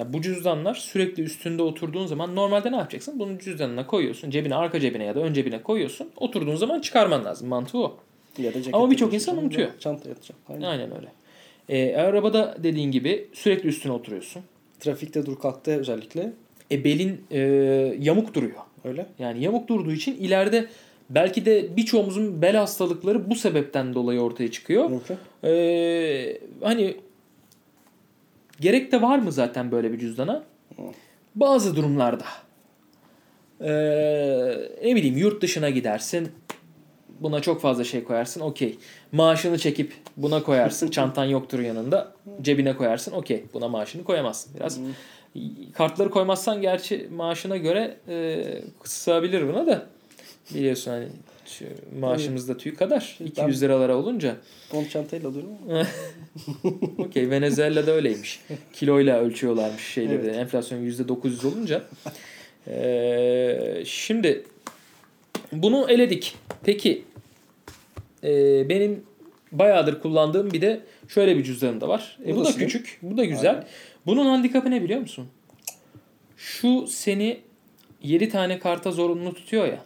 Ya 0.00 0.12
bu 0.12 0.22
cüzdanlar 0.22 0.74
sürekli 0.74 1.22
üstünde 1.22 1.62
oturduğun 1.62 2.06
zaman 2.06 2.36
normalde 2.36 2.72
ne 2.72 2.76
yapacaksın? 2.76 3.18
Bunu 3.18 3.38
cüzdanına 3.38 3.86
koyuyorsun. 3.86 4.30
Cebine, 4.30 4.54
arka 4.54 4.80
cebine 4.80 5.04
ya 5.04 5.14
da 5.14 5.20
ön 5.20 5.32
cebine 5.32 5.62
koyuyorsun. 5.62 6.10
Oturduğun 6.16 6.56
zaman 6.56 6.80
çıkarman 6.80 7.24
lazım. 7.24 7.48
Mantığı 7.48 7.78
o. 7.78 7.96
Ya 8.38 8.54
da 8.54 8.58
Ama 8.72 8.90
birçok 8.90 9.14
insan 9.14 9.38
unutuyor. 9.38 9.68
Çantaya 9.78 10.14
atacağım. 10.14 10.40
Aynen. 10.48 10.62
Aynen 10.62 10.90
öyle. 10.96 11.08
E, 11.68 11.96
arabada 11.96 12.56
dediğin 12.62 12.90
gibi 12.90 13.28
sürekli 13.32 13.68
üstüne 13.68 13.92
oturuyorsun. 13.92 14.42
Trafikte 14.80 15.26
dur 15.26 15.38
kalktı 15.38 15.80
özellikle. 15.80 16.32
E, 16.70 16.84
belin 16.84 17.24
e, 17.30 17.38
yamuk 18.00 18.34
duruyor. 18.34 18.60
Öyle. 18.84 19.06
Yani 19.18 19.44
yamuk 19.44 19.68
durduğu 19.68 19.92
için 19.92 20.16
ileride 20.16 20.66
belki 21.10 21.44
de 21.44 21.76
birçoğumuzun 21.76 22.42
bel 22.42 22.56
hastalıkları 22.56 23.30
bu 23.30 23.34
sebepten 23.34 23.94
dolayı 23.94 24.20
ortaya 24.20 24.50
çıkıyor. 24.50 24.90
Mümkün. 24.90 25.16
Ee, 25.44 26.38
hani 26.62 26.96
gerek 28.60 28.92
de 28.92 29.02
var 29.02 29.18
mı 29.18 29.32
zaten 29.32 29.70
böyle 29.72 29.92
bir 29.92 29.98
cüzdana? 29.98 30.42
Bazı 31.34 31.76
durumlarda. 31.76 32.24
Ee, 33.60 33.68
ne 34.84 34.96
bileyim 34.96 35.16
yurt 35.16 35.42
dışına 35.42 35.70
gidersin. 35.70 36.32
Buna 37.20 37.40
çok 37.40 37.60
fazla 37.60 37.84
şey 37.84 38.04
koyarsın. 38.04 38.40
Okey. 38.40 38.78
Maaşını 39.12 39.58
çekip 39.58 39.92
buna 40.16 40.42
koyarsın. 40.42 40.88
Çantan 40.90 41.24
yoktur 41.24 41.58
yanında. 41.58 42.12
Cebine 42.42 42.76
koyarsın. 42.76 43.12
Okey. 43.12 43.44
Buna 43.54 43.68
maaşını 43.68 44.04
koyamazsın. 44.04 44.54
Biraz 44.54 44.80
kartları 45.72 46.10
koymazsan 46.10 46.62
gerçi 46.62 47.08
maaşına 47.16 47.56
göre 47.56 47.96
e, 48.08 48.44
sığabilir 48.84 49.48
buna 49.48 49.66
da. 49.66 49.86
Biliyorsun 50.54 50.90
hani 50.90 51.06
şu 51.46 51.64
maaşımız 52.00 52.48
da 52.48 52.56
tüy 52.56 52.74
kadar. 52.74 53.18
200 53.24 53.62
liralara 53.62 53.96
olunca. 53.96 54.36
Onu 54.72 54.88
çantayla 54.88 55.28
alıyorum 55.28 55.50
ama. 55.68 55.86
Okey 56.98 57.30
Venezuela'da 57.30 57.90
öyleymiş. 57.90 58.40
Kiloyla 58.72 59.20
ölçüyorlarmış 59.20 59.82
şeyleri. 59.82 60.22
Evet. 60.26 60.36
Enflasyon 60.36 60.78
%900 60.78 61.46
olunca. 61.46 61.84
Ee, 62.68 63.82
şimdi 63.86 64.44
bunu 65.52 65.86
eledik. 65.90 66.36
Peki 66.64 67.04
e, 68.24 68.28
benim 68.68 69.02
bayağıdır 69.52 70.00
kullandığım 70.00 70.50
bir 70.50 70.60
de 70.60 70.80
şöyle 71.08 71.36
bir 71.36 71.44
cüzdanım 71.44 71.80
da 71.80 71.88
var. 71.88 72.18
E, 72.26 72.36
Bu 72.36 72.44
da 72.44 72.52
küçük. 72.52 72.98
Bu 73.02 73.16
da 73.16 73.24
güzel. 73.24 73.50
Aynen. 73.50 73.64
Bunun 74.06 74.26
handikapı 74.26 74.70
ne 74.70 74.82
biliyor 74.82 75.00
musun? 75.00 75.28
Şu 76.36 76.86
seni 76.86 77.40
7 78.02 78.28
tane 78.28 78.58
karta 78.58 78.92
zorunlu 78.92 79.34
tutuyor 79.34 79.66
ya. 79.66 79.84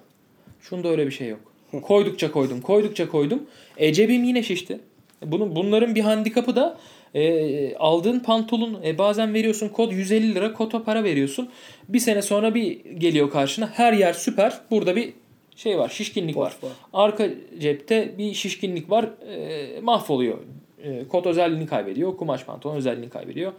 Şunda 0.68 0.88
öyle 0.88 1.06
bir 1.06 1.10
şey 1.10 1.28
yok. 1.28 1.40
Koydukça 1.82 2.32
koydum, 2.32 2.60
koydukça 2.60 3.08
koydum. 3.08 3.42
E 3.76 3.92
cebim 3.92 4.24
yine 4.24 4.42
şişti. 4.42 4.80
Bunun 5.22 5.56
bunların 5.56 5.94
bir 5.94 6.00
handikapı 6.00 6.56
da 6.56 6.78
e, 7.14 7.76
aldığın 7.76 8.20
pantolon 8.20 8.80
e, 8.84 8.98
bazen 8.98 9.34
veriyorsun 9.34 9.68
kod 9.68 9.92
150 9.92 10.34
lira 10.34 10.52
kota 10.52 10.84
para 10.84 11.04
veriyorsun. 11.04 11.48
Bir 11.88 11.98
sene 11.98 12.22
sonra 12.22 12.54
bir 12.54 12.84
geliyor 12.84 13.30
karşına 13.30 13.66
her 13.66 13.92
yer 13.92 14.12
süper. 14.12 14.60
Burada 14.70 14.96
bir 14.96 15.12
şey 15.56 15.78
var 15.78 15.88
şişkinlik 15.88 16.36
var. 16.36 16.56
Var. 16.62 16.72
Arka 16.92 17.28
cepte 17.58 18.18
bir 18.18 18.34
şişkinlik 18.34 18.90
var. 18.90 19.04
E, 19.28 19.80
mahvoluyor. 19.80 20.38
E, 20.82 21.08
kot 21.08 21.26
özelliğini 21.26 21.66
kaybediyor. 21.66 22.16
Kumaş 22.16 22.44
pantolon 22.44 22.76
özelliğini 22.76 23.10
kaybediyor. 23.10 23.52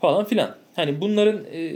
Falan 0.00 0.24
filan. 0.24 0.63
Hani 0.76 1.00
bunların 1.00 1.44
e, 1.52 1.72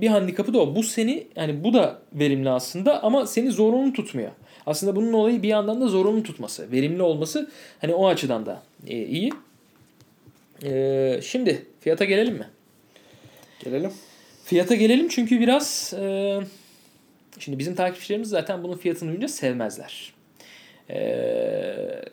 bir 0.00 0.08
handikapı 0.08 0.54
da 0.54 0.58
o. 0.60 0.74
Bu 0.74 0.82
seni 0.82 1.26
yani 1.36 1.64
bu 1.64 1.72
da 1.72 2.02
verimli 2.12 2.50
aslında 2.50 3.02
ama 3.02 3.26
seni 3.26 3.50
zorunlu 3.50 3.92
tutmuyor. 3.92 4.30
Aslında 4.66 4.96
bunun 4.96 5.12
olayı 5.12 5.42
bir 5.42 5.48
yandan 5.48 5.80
da 5.80 5.86
zorunlu 5.86 6.22
tutması. 6.22 6.72
Verimli 6.72 7.02
olması 7.02 7.50
hani 7.80 7.94
o 7.94 8.08
açıdan 8.08 8.46
da 8.46 8.62
e, 8.86 9.06
iyi. 9.06 9.32
E, 10.64 11.20
şimdi 11.22 11.66
fiyata 11.80 12.04
gelelim 12.04 12.34
mi? 12.34 12.46
Gelelim. 13.64 13.92
Fiyata 14.44 14.74
gelelim 14.74 15.08
çünkü 15.08 15.40
biraz 15.40 15.94
e, 15.98 16.38
şimdi 17.38 17.58
bizim 17.58 17.74
takipçilerimiz 17.74 18.28
zaten 18.28 18.62
bunun 18.62 18.76
fiyatını 18.76 19.08
duyunca 19.08 19.28
sevmezler. 19.28 20.14
E, 20.90 22.04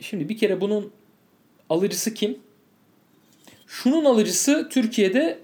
şimdi 0.00 0.28
bir 0.28 0.38
kere 0.38 0.60
bunun 0.60 0.92
alıcısı 1.68 2.14
kim? 2.14 2.38
Şunun 3.70 4.04
alıcısı 4.04 4.68
Türkiye'de 4.70 5.38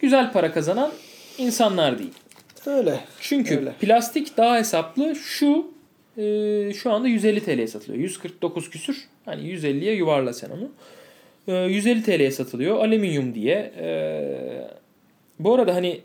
güzel 0.00 0.32
para 0.32 0.52
kazanan 0.52 0.92
insanlar 1.38 1.98
değil. 1.98 2.12
Öyle. 2.66 3.00
Çünkü 3.20 3.58
Öyle. 3.58 3.72
plastik 3.80 4.36
daha 4.36 4.56
hesaplı. 4.56 5.16
Şu 5.16 5.72
e, 6.18 6.72
şu 6.74 6.92
anda 6.92 7.08
150 7.08 7.44
TL'ye 7.44 7.66
satılıyor. 7.66 8.02
149 8.02 8.70
küsür. 8.70 9.08
Hani 9.24 9.42
150'ye 9.42 9.94
yuvarla 9.94 10.32
sen 10.32 10.50
onu. 10.50 10.70
E, 11.48 11.52
150 11.52 12.02
TL'ye 12.02 12.30
satılıyor. 12.30 12.76
Alüminyum 12.76 13.34
diye. 13.34 13.72
E, 13.78 13.88
bu 15.38 15.54
arada 15.54 15.74
hani 15.74 16.00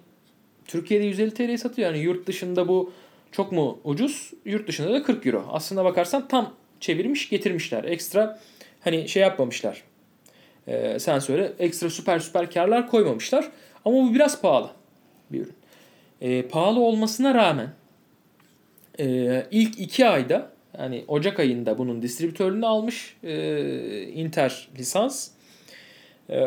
Türkiye'de 0.65 1.06
150 1.06 1.34
TL'ye 1.34 1.58
satıyor. 1.58 1.94
Yani 1.94 2.03
yurt 2.03 2.27
dışında 2.27 2.68
bu 2.68 2.94
çok 3.32 3.51
mu 3.51 3.80
ucuz? 3.84 4.32
Yurt 4.46 4.68
dışında 4.68 4.94
da 4.94 5.03
40 5.03 5.25
euro. 5.25 5.46
Aslında 5.51 5.86
bakarsan 5.86 6.27
tam 6.27 6.53
çevirmiş 6.80 7.30
getirmişler. 7.30 7.84
Ekstra 7.84 8.39
hani 8.82 9.10
şey 9.10 9.22
yapmamışlar. 9.22 9.91
E, 10.68 11.00
sen 11.00 11.20
söyle 11.20 11.53
ekstra 11.60 11.89
süper 11.89 12.20
süper 12.20 12.51
karlar 12.51 12.88
koymamışlar. 12.88 13.51
Ama 13.86 13.98
bu 13.98 14.13
biraz 14.13 14.41
pahalı 14.41 14.70
bir 15.32 15.41
ürün. 15.41 15.56
E, 16.22 16.41
pahalı 16.41 16.80
olmasına 16.80 17.36
rağmen 17.36 17.70
e, 19.00 19.46
ilk 19.51 19.80
iki 19.80 20.08
ayda 20.08 20.51
yani 20.80 21.06
Ocak 21.08 21.39
ayında 21.39 21.77
bunun 21.77 22.01
distribütörlüğünü 22.01 22.65
almış 22.65 23.18
e, 23.24 24.03
Inter 24.03 24.70
lisans. 24.77 25.30
E, 26.30 26.39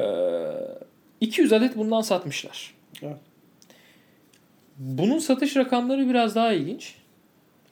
200 1.21 1.53
adet 1.53 1.77
bundan 1.77 2.01
satmışlar. 2.01 2.75
Evet. 3.03 3.17
Bunun 4.79 5.19
satış 5.19 5.57
rakamları 5.57 6.09
biraz 6.09 6.35
daha 6.35 6.53
ilginç. 6.53 6.95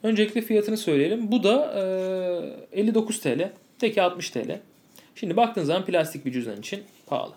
Öncelikle 0.02 0.40
fiyatını 0.40 0.76
söyleyelim. 0.76 1.32
Bu 1.32 1.42
da 1.42 1.75
e, 2.72 2.80
59 2.80 3.20
TL. 3.20 3.50
Teki 3.78 4.02
60 4.02 4.30
TL. 4.30 4.58
Şimdi 5.14 5.37
baktığın 5.37 5.64
zaman 5.64 5.85
plastik 5.85 6.26
bir 6.26 6.33
cüzdan 6.33 6.59
için 6.59 6.83
pahalı. 7.07 7.33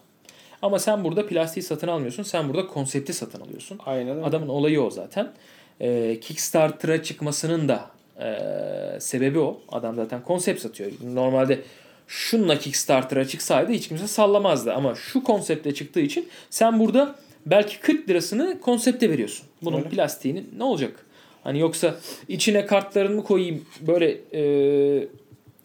Ama 0.62 0.79
sen 0.79 1.03
burada 1.03 1.27
plastiği 1.27 1.63
satın 1.63 1.88
almıyorsun. 1.88 2.24
Sen 2.24 2.50
burada 2.50 2.67
konsepti 2.67 3.13
satın 3.13 3.41
alıyorsun. 3.41 3.79
Aynen 3.86 4.15
öyle. 4.17 4.25
Adamın 4.25 4.48
olayı 4.48 4.82
o 4.82 4.91
zaten. 4.91 5.32
E, 5.79 6.20
Kickstarter'a 6.20 7.03
çıkmasının 7.03 7.67
da 7.67 7.89
e, 8.20 9.00
sebebi 9.00 9.39
o. 9.39 9.62
Adam 9.70 9.96
zaten 9.96 10.24
konsept 10.24 10.62
satıyor. 10.62 10.91
Normalde 11.13 11.62
şunla 12.08 12.60
Kickstarter'a 12.60 13.27
çıksaydı 13.27 13.72
hiç 13.72 13.88
kimse 13.88 14.08
sallamazdı. 14.08 14.74
Ama 14.74 14.96
şu 14.96 15.24
konseptle 15.24 15.74
çıktığı 15.74 16.00
için 16.00 16.27
sen 16.50 16.79
burada 16.79 17.15
belki 17.46 17.79
40 17.79 18.10
lirasını 18.10 18.60
konsepte 18.62 19.10
veriyorsun. 19.10 19.46
Bunun 19.62 19.77
Öyle. 19.77 19.89
plastiğini 19.89 20.44
ne 20.58 20.63
olacak? 20.63 21.05
Hani 21.44 21.60
yoksa 21.60 21.96
içine 22.27 22.65
kartlarını 22.65 23.24
koyayım 23.24 23.65
böyle 23.82 24.17
e, 24.34 25.08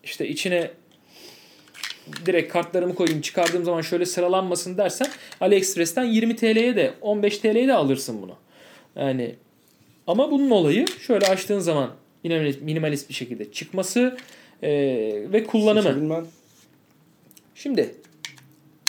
işte 0.04 0.28
içine 0.28 0.70
direkt 2.26 2.52
kartlarımı 2.52 2.94
koyayım 2.94 3.20
çıkardığım 3.20 3.64
zaman 3.64 3.80
şöyle 3.80 4.06
sıralanmasın 4.06 4.78
dersen 4.78 5.08
AliExpress'ten 5.40 6.04
20 6.04 6.36
TL'ye 6.36 6.76
de 6.76 6.94
15 7.00 7.38
TL'ye 7.38 7.68
de 7.68 7.74
alırsın 7.74 8.22
bunu. 8.22 8.34
Yani 8.96 9.34
ama 10.06 10.30
bunun 10.30 10.50
olayı 10.50 10.86
şöyle 11.00 11.26
açtığın 11.26 11.58
zaman 11.58 11.90
minimalist, 12.24 12.62
minimalist 12.62 13.08
bir 13.08 13.14
şekilde 13.14 13.52
çıkması 13.52 14.16
e, 14.62 14.70
ve 15.32 15.44
kullanımı. 15.44 15.82
Seçebilmen. 15.82 16.26
Şimdi 17.54 17.94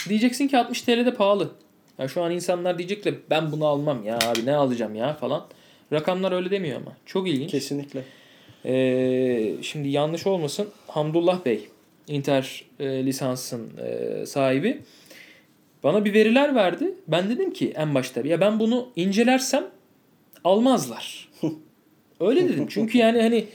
diyeceksin 0.10 0.48
ki 0.48 0.58
60 0.58 0.82
TL 0.82 1.06
de 1.06 1.14
pahalı. 1.14 1.52
Ya 2.00 2.08
şu 2.08 2.24
an 2.24 2.32
insanlar 2.32 2.78
diyecekler 2.78 3.14
ben 3.30 3.52
bunu 3.52 3.66
almam 3.66 4.04
ya 4.04 4.18
abi 4.18 4.46
ne 4.46 4.56
alacağım 4.56 4.96
ya 4.96 5.14
falan. 5.14 5.48
Rakamlar 5.94 6.32
öyle 6.32 6.52
demiyor 6.52 6.82
ama. 6.82 6.92
Çok 7.06 7.28
ilginç. 7.28 7.52
Kesinlikle. 7.52 8.04
Ee, 8.66 9.54
şimdi 9.62 9.90
yanlış 9.90 10.28
olmasın. 10.28 10.70
Hamdullah 10.88 11.46
Bey, 11.46 11.68
Inter 12.12 12.66
e, 12.80 13.06
lisansın 13.06 13.72
e, 13.78 14.26
sahibi. 14.26 14.82
Bana 15.84 16.06
bir 16.06 16.14
veriler 16.14 16.56
verdi. 16.56 16.94
Ben 17.08 17.30
dedim 17.30 17.54
ki 17.54 17.74
en 17.76 17.96
başta 17.96 18.22
ya 18.28 18.42
ben 18.42 18.60
bunu 18.60 18.90
incelersem 18.96 19.64
almazlar. 20.44 21.30
Öyle 22.20 22.50
dedim. 22.50 22.66
Çünkü 22.70 22.98
yani 22.98 23.22
hani 23.22 23.46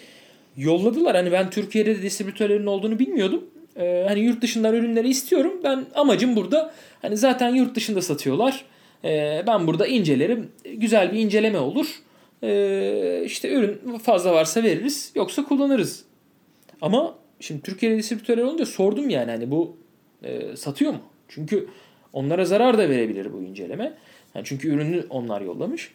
yolladılar. 0.56 1.16
Hani 1.16 1.32
ben 1.32 1.50
Türkiye'de 1.50 1.98
de 1.98 2.02
distribütörlerin 2.02 2.66
olduğunu 2.66 2.98
bilmiyordum. 2.98 3.44
Ee, 3.76 4.04
hani 4.08 4.20
yurt 4.20 4.42
dışından 4.42 4.74
ürünleri 4.74 5.08
istiyorum. 5.08 5.60
Ben 5.64 5.86
amacım 5.94 6.36
burada 6.36 6.72
hani 7.02 7.16
zaten 7.16 7.54
yurt 7.54 7.74
dışında 7.74 8.02
satıyorlar. 8.02 8.64
Ee, 9.04 9.42
ben 9.46 9.66
burada 9.66 9.86
incelerim. 9.86 10.48
Güzel 10.74 11.12
bir 11.12 11.18
inceleme 11.18 11.58
olur. 11.58 11.86
Ee, 12.42 13.22
işte 13.24 13.52
ürün 13.52 13.98
fazla 13.98 14.32
varsa 14.32 14.62
veririz. 14.62 15.12
Yoksa 15.14 15.44
kullanırız. 15.44 16.04
Ama 16.80 17.14
şimdi 17.40 17.62
Türkiye'de 17.62 17.98
distribütörler 17.98 18.42
olunca 18.42 18.66
sordum 18.66 19.10
yani 19.10 19.30
hani 19.30 19.50
bu 19.50 19.76
e, 20.22 20.56
satıyor 20.56 20.92
mu? 20.92 21.00
Çünkü 21.28 21.68
onlara 22.12 22.44
zarar 22.44 22.78
da 22.78 22.88
verebilir 22.88 23.32
bu 23.32 23.42
inceleme. 23.42 23.94
Yani 24.34 24.44
çünkü 24.44 24.68
ürünü 24.68 25.06
onlar 25.10 25.40
yollamış. 25.40 25.92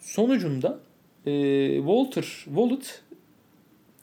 Sonucunda 0.00 0.80
e, 1.26 1.32
Walter 1.76 2.22
Wallet 2.44 3.02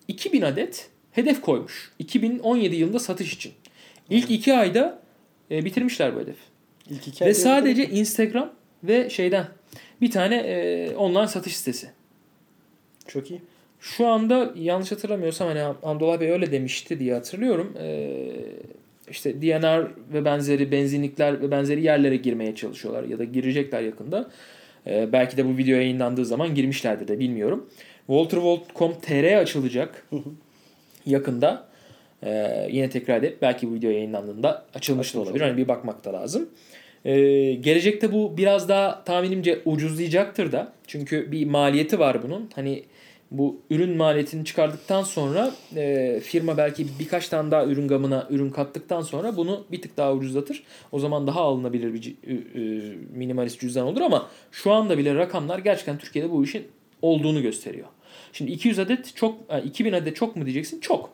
2000 0.07 0.41
adet 0.41 0.89
hedef 1.11 1.41
koymuş. 1.41 1.91
2017 1.99 2.75
yılında 2.75 2.99
satış 2.99 3.33
için. 3.33 3.53
İlk 4.09 4.31
iki 4.31 4.53
ayda 4.53 4.99
e, 5.51 5.65
bitirmişler 5.65 6.15
bu 6.15 6.19
hedefi. 6.19 6.43
İlk 6.89 7.07
iki 7.07 7.25
Ve 7.25 7.33
sadece 7.33 7.81
yapalım. 7.81 7.99
Instagram 7.99 8.53
ve 8.83 9.09
şeyden 9.09 9.47
bir 10.01 10.11
tane 10.11 10.35
e, 10.35 10.95
online 10.95 11.27
satış 11.27 11.57
sitesi. 11.57 11.89
çok 13.07 13.31
iyi. 13.31 13.41
Şu 13.83 14.07
anda 14.07 14.51
yanlış 14.55 14.91
hatırlamıyorsam 14.91 15.47
hani 15.47 15.59
Hamdullah 15.81 16.19
Bey 16.19 16.31
öyle 16.31 16.51
demişti 16.51 16.99
diye 16.99 17.13
hatırlıyorum. 17.13 17.77
Ee, 17.79 18.31
işte 19.09 19.41
DNR 19.41 19.87
ve 20.13 20.25
benzeri 20.25 20.71
benzinlikler 20.71 21.41
ve 21.41 21.51
benzeri 21.51 21.83
yerlere 21.83 22.15
girmeye 22.15 22.55
çalışıyorlar 22.55 23.03
ya 23.03 23.19
da 23.19 23.23
girecekler 23.23 23.81
yakında. 23.81 24.29
Ee, 24.87 25.09
belki 25.11 25.37
de 25.37 25.45
bu 25.45 25.57
video 25.57 25.75
yayınlandığı 25.75 26.25
zaman 26.25 26.55
girmişlerdir 26.55 27.07
de 27.07 27.19
bilmiyorum. 27.19 27.69
WalterVolt.com.tr 28.07 29.37
açılacak 29.37 30.07
yakında. 31.05 31.67
Ee, 32.23 32.67
yine 32.71 32.89
tekrar 32.89 33.17
edip 33.17 33.41
belki 33.41 33.71
bu 33.71 33.73
video 33.73 33.91
yayınlandığında 33.91 34.65
açılmış 34.73 35.15
da 35.15 35.19
olabilir. 35.19 35.41
Hani 35.41 35.57
bir 35.57 35.67
bakmak 35.67 36.05
da 36.05 36.13
lazım. 36.13 36.49
Ee, 37.05 37.13
gelecekte 37.53 38.11
bu 38.11 38.37
biraz 38.37 38.69
daha 38.69 39.03
tahminimce 39.03 39.59
ucuzlayacaktır 39.65 40.51
da. 40.51 40.73
Çünkü 40.87 41.31
bir 41.31 41.45
maliyeti 41.45 41.99
var 41.99 42.23
bunun. 42.23 42.49
Hani 42.55 42.83
bu 43.33 43.61
ürün 43.69 43.97
maliyetini 43.97 44.45
çıkardıktan 44.45 45.03
sonra 45.03 45.51
e, 45.75 46.19
firma 46.23 46.57
belki 46.57 46.87
birkaç 46.99 47.29
tane 47.29 47.51
daha 47.51 47.65
ürün 47.65 47.87
gamına 47.87 48.27
ürün 48.29 48.49
kattıktan 48.49 49.01
sonra 49.01 49.37
bunu 49.37 49.65
bir 49.71 49.81
tık 49.81 49.97
daha 49.97 50.13
ucuzlatır. 50.13 50.63
O 50.91 50.99
zaman 50.99 51.27
daha 51.27 51.41
alınabilir 51.41 51.93
bir 51.93 52.15
ü- 52.27 52.97
minimalist 53.13 53.59
cüzdan 53.59 53.87
olur 53.87 54.01
ama 54.01 54.29
şu 54.51 54.71
anda 54.71 54.97
bile 54.97 55.15
rakamlar 55.15 55.59
gerçekten 55.59 55.97
Türkiye'de 55.97 56.31
bu 56.31 56.43
işin 56.43 56.67
olduğunu 57.01 57.41
gösteriyor. 57.41 57.87
Şimdi 58.33 58.51
200 58.51 58.79
adet 58.79 59.15
çok, 59.15 59.37
e, 59.49 59.61
2000 59.61 59.93
adet 59.93 60.15
çok 60.15 60.35
mu 60.35 60.45
diyeceksin? 60.45 60.79
Çok. 60.79 61.09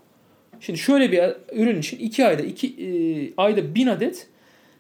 Şimdi 0.60 0.80
şöyle 0.80 1.12
bir 1.12 1.22
ürün 1.62 1.80
için 1.80 2.00
2 2.00 2.26
ayda 2.26 2.42
2 2.42 3.34
ayda 3.38 3.76
1000 3.76 3.88
adet 3.88 4.28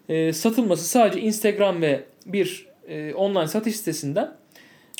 e, 0.09 0.33
satılması 0.33 0.87
sadece 0.87 1.21
Instagram 1.21 1.81
ve 1.81 2.03
bir 2.25 2.67
e, 2.87 3.13
online 3.13 3.47
satış 3.47 3.75
sitesinden 3.75 4.38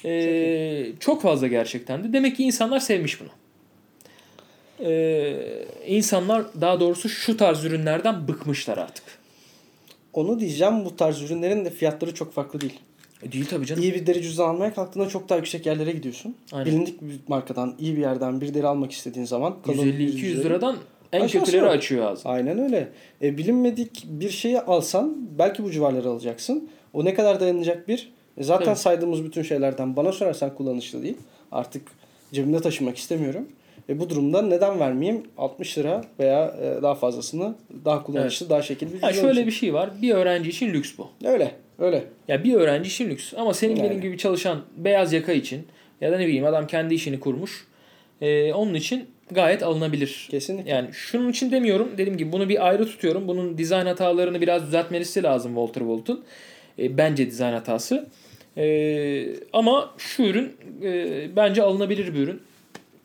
e, 0.05 0.85
çok 0.99 1.21
fazla 1.21 1.47
gerçekten 1.47 2.03
de. 2.03 2.13
Demek 2.13 2.37
ki 2.37 2.43
insanlar 2.43 2.79
sevmiş 2.79 3.19
bunu. 3.21 3.29
E, 4.89 5.35
insanlar 5.87 6.43
daha 6.61 6.79
doğrusu 6.79 7.09
şu 7.09 7.37
tarz 7.37 7.65
ürünlerden 7.65 8.27
bıkmışlar 8.27 8.77
artık. 8.77 9.03
Onu 10.13 10.39
diyeceğim 10.39 10.85
bu 10.85 10.95
tarz 10.95 11.21
ürünlerin 11.21 11.65
de 11.65 11.69
fiyatları 11.69 12.13
çok 12.13 12.33
farklı 12.33 12.61
değil. 12.61 12.79
E, 13.23 13.31
değil 13.31 13.45
tabii 13.49 13.65
canım. 13.65 13.83
İyi 13.83 13.93
bir 13.93 14.07
deri 14.07 14.21
cüzdan 14.21 14.49
almaya 14.49 14.73
kalktığında 14.73 15.09
çok 15.09 15.29
daha 15.29 15.37
yüksek 15.37 15.65
yerlere 15.65 15.91
gidiyorsun. 15.91 16.35
Aynen. 16.51 16.65
Bilindik 16.65 17.01
bir 17.01 17.15
markadan, 17.27 17.75
iyi 17.79 17.95
bir 17.95 18.01
yerden 18.01 18.41
bir 18.41 18.53
deri 18.53 18.67
almak 18.67 18.91
istediğin 18.91 19.25
zaman 19.25 19.55
kalın 19.65 19.77
150-200 19.77 19.99
yüzleri- 19.99 20.43
liradan 20.43 20.75
en 21.13 21.21
Aşağısı 21.21 21.45
kötüleri 21.45 21.69
açıyor 21.69 22.05
ağzını. 22.11 22.31
Aynen 22.31 22.59
öyle. 22.59 22.89
E, 23.21 23.37
bilinmedik 23.37 24.03
bir 24.07 24.29
şeyi 24.29 24.61
alsan 24.61 25.17
belki 25.39 25.63
bu 25.63 25.71
civarları 25.71 26.09
alacaksın. 26.09 26.69
O 26.93 27.05
ne 27.05 27.13
kadar 27.13 27.39
dayanacak 27.39 27.87
bir? 27.87 28.11
E, 28.39 28.43
zaten 28.43 28.65
Tabii. 28.65 28.75
saydığımız 28.75 29.23
bütün 29.23 29.41
şeylerden 29.43 29.95
bana 29.95 30.11
sorarsan 30.11 30.55
kullanışlı 30.55 31.03
değil. 31.03 31.17
Artık 31.51 31.81
cebimde 32.33 32.59
taşımak 32.61 32.97
istemiyorum. 32.97 33.47
E, 33.89 33.99
bu 33.99 34.09
durumda 34.09 34.41
neden 34.41 34.79
vermeyeyim 34.79 35.23
60 35.37 35.77
lira 35.77 36.03
veya 36.19 36.55
e, 36.61 36.81
daha 36.81 36.95
fazlasını 36.95 37.55
daha 37.85 38.03
kullanışlı, 38.03 38.49
daha 38.49 38.61
şekil 38.61 38.93
bir 38.93 38.99
Ha, 39.01 39.13
şöyle 39.13 39.31
için. 39.31 39.45
bir 39.47 39.51
şey 39.51 39.73
var. 39.73 39.89
Bir 40.01 40.11
öğrenci 40.13 40.49
için 40.49 40.73
lüks 40.73 40.91
bu. 40.97 41.07
Öyle, 41.25 41.51
öyle. 41.79 42.03
Ya 42.27 42.43
bir 42.43 42.53
öğrenci 42.53 42.87
için 42.89 43.09
lüks. 43.09 43.33
Ama 43.37 43.53
senin 43.53 43.75
Yani. 43.75 43.89
benim 43.89 44.01
gibi 44.01 44.17
çalışan 44.17 44.61
beyaz 44.77 45.13
yaka 45.13 45.31
için 45.31 45.67
ya 46.01 46.11
da 46.11 46.17
ne 46.17 46.27
bileyim 46.27 46.45
adam 46.45 46.67
kendi 46.67 46.93
işini 46.93 47.19
kurmuş. 47.19 47.67
e, 48.21 48.53
onun 48.53 48.73
için 48.73 49.05
gayet 49.31 49.63
alınabilir. 49.63 50.27
Kesinlikle. 50.31 50.71
Yani 50.71 50.89
şunun 50.93 51.29
için 51.29 51.51
demiyorum. 51.51 51.89
Dediğim 51.97 52.17
gibi 52.17 52.31
bunu 52.31 52.49
bir 52.49 52.67
ayrı 52.67 52.85
tutuyorum. 52.85 53.27
Bunun 53.27 53.57
dizayn 53.57 53.85
hatalarını 53.85 54.41
biraz 54.41 54.65
düzeltmesi 54.67 55.23
lazım 55.23 55.51
Walter 55.55 55.81
Volt'un. 55.81 56.23
E, 56.79 56.97
bence 56.97 57.27
dizayn 57.27 57.53
hatası. 57.53 58.07
E, 58.59 59.35
ama 59.53 59.93
şu 59.97 60.23
ürün 60.23 60.53
e, 60.83 61.29
bence 61.35 61.63
alınabilir 61.63 62.13
bir 62.13 62.19
ürün. 62.19 62.41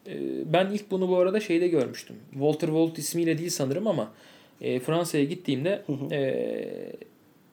E, 0.07 0.13
ben 0.53 0.71
ilk 0.73 0.91
bunu 0.91 1.09
bu 1.09 1.19
arada 1.19 1.41
şeyde 1.41 1.69
görmüştüm. 1.69 2.17
Walter 2.33 2.69
Volt 2.69 2.99
ismiyle 2.99 3.39
değil 3.39 3.51
sanırım 3.51 3.87
ama 3.87 4.13
e, 4.61 4.81
Fransa'ya 4.81 5.25
gittiğimde 5.25 5.83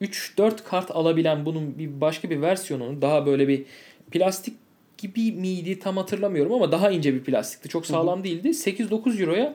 e, 0.00 0.06
3-4 0.06 0.64
kart 0.64 0.90
alabilen 0.90 1.44
bunun 1.44 1.78
bir 1.78 2.00
başka 2.00 2.30
bir 2.30 2.40
versiyonunu 2.40 3.02
daha 3.02 3.26
böyle 3.26 3.48
bir 3.48 3.64
plastik 4.10 4.54
gibi 4.98 5.32
miydi 5.32 5.78
tam 5.78 5.96
hatırlamıyorum 5.96 6.52
ama 6.52 6.72
daha 6.72 6.90
ince 6.90 7.14
bir 7.14 7.24
plastikti. 7.24 7.68
Çok 7.68 7.86
sağlam 7.86 8.24
değildi. 8.24 8.48
8-9 8.48 9.20
euroya 9.20 9.54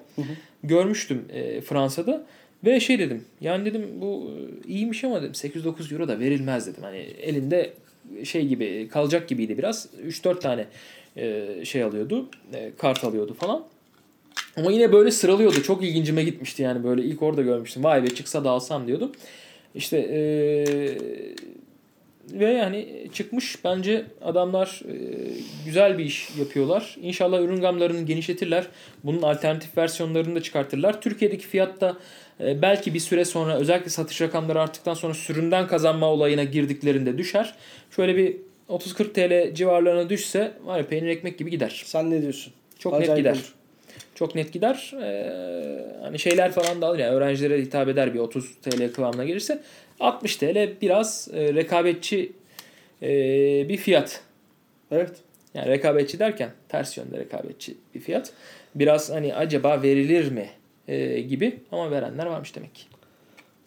görmüştüm 0.64 1.26
e, 1.34 1.62
Fransa'da. 1.62 2.26
Ve 2.66 2.80
şey 2.80 3.00
dedim 3.00 3.26
yani 3.42 3.66
dedim 3.66 3.88
bu 4.02 4.32
e, 4.66 4.68
iyiymiş 4.68 5.04
ama 5.04 5.22
dedim 5.22 5.32
8-9 5.32 5.94
euro 5.94 6.08
da 6.08 6.20
verilmez 6.20 6.68
dedim. 6.68 6.84
Hani 6.84 6.98
elinde 6.98 7.74
şey 8.24 8.48
gibi 8.48 8.88
kalacak 8.92 9.28
gibiydi 9.28 9.58
biraz. 9.58 9.88
3-4 10.08 10.40
tane 10.40 10.66
e, 11.18 11.46
şey 11.66 11.84
alıyordu. 11.84 12.30
e, 12.54 12.72
kart 12.78 13.04
alıyordu 13.04 13.34
falan. 13.34 13.64
Ama 14.58 14.72
yine 14.72 14.92
böyle 14.92 15.12
sıralıyordu. 15.12 15.64
Çok 15.64 15.84
ilgincime 15.84 16.24
gitmişti 16.24 16.64
yani 16.64 16.84
böyle 16.84 17.04
ilk 17.04 17.22
orada 17.24 17.42
görmüştüm. 17.42 17.84
Vay 17.84 18.04
be 18.04 18.10
çıksa 18.10 18.44
da 18.44 18.50
alsam 18.50 18.88
diyordum. 18.88 19.12
İşte 19.76 19.98
eee, 20.00 20.98
ve 22.32 22.46
yani 22.52 23.08
çıkmış 23.14 23.56
bence 23.64 24.06
adamlar 24.22 24.82
eee, 24.88 24.94
güzel 25.66 25.98
bir 25.98 26.06
iş 26.06 26.28
yapıyorlar. 26.40 26.96
İnşallah 27.02 27.42
ürün 27.42 27.62
gamlarını 27.62 28.02
genişletirler. 28.06 28.64
Bunun 29.04 29.22
alternatif 29.22 29.78
versiyonlarını 29.78 30.36
da 30.36 30.42
çıkartırlar. 30.44 31.02
Türkiye'deki 31.02 31.48
fiyat 31.48 31.82
da 31.82 31.98
eee, 32.40 32.58
belki 32.62 32.94
bir 32.94 33.00
süre 33.00 33.26
sonra 33.26 33.58
özellikle 33.58 33.90
satış 33.90 34.22
rakamları 34.22 34.62
arttıktan 34.62 34.94
sonra 34.94 35.14
sürümden 35.14 35.68
kazanma 35.68 36.08
olayına 36.08 36.44
girdiklerinde 36.44 37.18
düşer. 37.18 37.56
Şöyle 37.96 38.16
bir 38.18 38.36
30-40 38.70 39.14
TL 39.14 39.56
civarlarına 39.56 40.10
düşse 40.10 40.52
var 40.66 40.78
ya 40.78 40.88
peynir 40.88 41.08
ekmek 41.08 41.38
gibi 41.38 41.50
gider. 41.52 41.82
Sen 41.86 42.12
ne 42.12 42.22
diyorsun? 42.22 42.54
Çok 42.80 42.94
net 42.94 43.02
Acayip 43.02 43.18
gider. 43.20 43.32
olur. 43.32 43.54
Çok 44.16 44.36
net 44.36 44.54
gider. 44.54 44.94
Ee, 45.04 45.86
hani 46.02 46.20
şeyler 46.20 46.52
falan 46.52 46.82
da 46.82 46.88
alır 46.88 47.00
yani 47.00 47.16
öğrencilere 47.16 47.62
hitap 47.62 47.88
eder 47.88 48.14
bir 48.14 48.20
30 48.20 48.56
TL 48.62 48.94
kıvamına 48.94 49.26
gelirse. 49.26 49.62
60 50.00 50.36
TL 50.36 50.82
biraz 50.82 51.28
e, 51.34 51.54
rekabetçi 51.54 52.32
e, 53.02 53.10
bir 53.70 53.78
fiyat. 53.78 54.22
Evet. 54.92 55.12
Yani 55.54 55.70
rekabetçi 55.70 56.20
derken 56.20 56.52
ters 56.70 56.98
yönde 56.98 57.18
rekabetçi 57.20 57.78
bir 57.96 58.00
fiyat. 58.00 58.34
Biraz 58.76 59.10
hani 59.10 59.36
acaba 59.36 59.82
verilir 59.82 60.32
mi 60.32 60.50
e, 60.88 61.22
gibi 61.22 61.60
ama 61.72 61.92
verenler 61.92 62.26
varmış 62.26 62.56
demek 62.56 62.76
ki. 62.76 62.84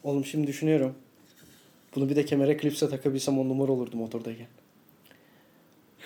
Oğlum 0.05 0.25
şimdi 0.25 0.47
düşünüyorum. 0.47 0.95
Bunu 1.95 2.09
bir 2.09 2.16
de 2.16 2.25
kemere 2.25 2.57
klipse 2.57 2.88
takabilsem 2.88 3.38
on 3.38 3.49
numara 3.49 3.73
olurdu 3.73 3.97
motordayken. 3.97 4.47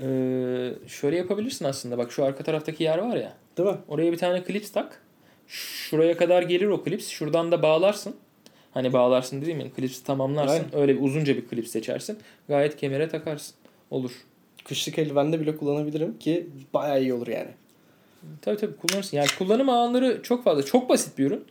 Ee, 0.00 0.72
şöyle 0.86 1.16
yapabilirsin 1.16 1.64
aslında. 1.64 1.98
Bak 1.98 2.12
şu 2.12 2.24
arka 2.24 2.44
taraftaki 2.44 2.84
yer 2.84 2.98
var 2.98 3.16
ya. 3.16 3.32
Değil 3.58 3.68
mi? 3.68 3.76
Oraya 3.88 4.12
bir 4.12 4.18
tane 4.18 4.42
klips 4.42 4.72
tak. 4.72 5.02
Şuraya 5.46 6.16
kadar 6.16 6.42
gelir 6.42 6.66
o 6.66 6.82
klips. 6.82 7.08
Şuradan 7.08 7.52
da 7.52 7.62
bağlarsın. 7.62 8.16
Hani 8.74 8.92
bağlarsın 8.92 9.42
dediğim 9.42 9.60
yani 9.60 9.70
klipsi 9.72 10.04
tamamlarsın. 10.04 10.54
Aynen. 10.54 10.76
Öyle 10.76 10.96
bir 10.96 11.02
uzunca 11.02 11.36
bir 11.36 11.48
klip 11.48 11.68
seçersin. 11.68 12.18
Gayet 12.48 12.76
kemere 12.76 13.08
takarsın. 13.08 13.54
Olur. 13.90 14.10
Kışlık 14.64 14.98
eldivende 14.98 15.40
bile 15.40 15.56
kullanabilirim 15.56 16.18
ki 16.18 16.46
bayağı 16.74 17.02
iyi 17.02 17.14
olur 17.14 17.26
yani. 17.26 17.48
Tabii 18.42 18.56
tabii 18.56 18.76
kullanırsın. 18.76 19.16
Yani 19.16 19.28
kullanım 19.38 19.68
alanları 19.68 20.22
çok 20.22 20.44
fazla. 20.44 20.62
Çok 20.62 20.88
basit 20.88 21.18
bir 21.18 21.26
ürün. 21.26 21.44